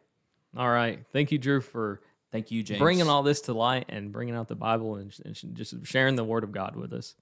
All 0.55 0.69
right. 0.69 1.03
Thank 1.11 1.31
you, 1.31 1.37
Drew, 1.37 1.61
for 1.61 2.01
Thank 2.31 2.51
you, 2.51 2.63
James. 2.63 2.79
bringing 2.79 3.07
all 3.07 3.23
this 3.23 3.41
to 3.41 3.53
light 3.53 3.85
and 3.89 4.11
bringing 4.11 4.35
out 4.35 4.47
the 4.47 4.55
Bible 4.55 4.95
and, 4.95 5.13
and 5.23 5.55
just 5.55 5.73
sharing 5.85 6.15
the 6.15 6.23
Word 6.23 6.43
of 6.43 6.51
God 6.51 6.75
with 6.75 6.93
us. 6.93 7.15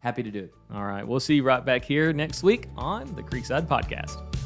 Happy 0.00 0.22
to 0.22 0.30
do 0.30 0.44
it. 0.44 0.54
All 0.72 0.84
right. 0.84 1.06
We'll 1.06 1.20
see 1.20 1.36
you 1.36 1.42
right 1.42 1.64
back 1.64 1.84
here 1.84 2.12
next 2.12 2.42
week 2.42 2.68
on 2.76 3.14
the 3.14 3.22
Creekside 3.22 3.66
Podcast. 3.66 4.45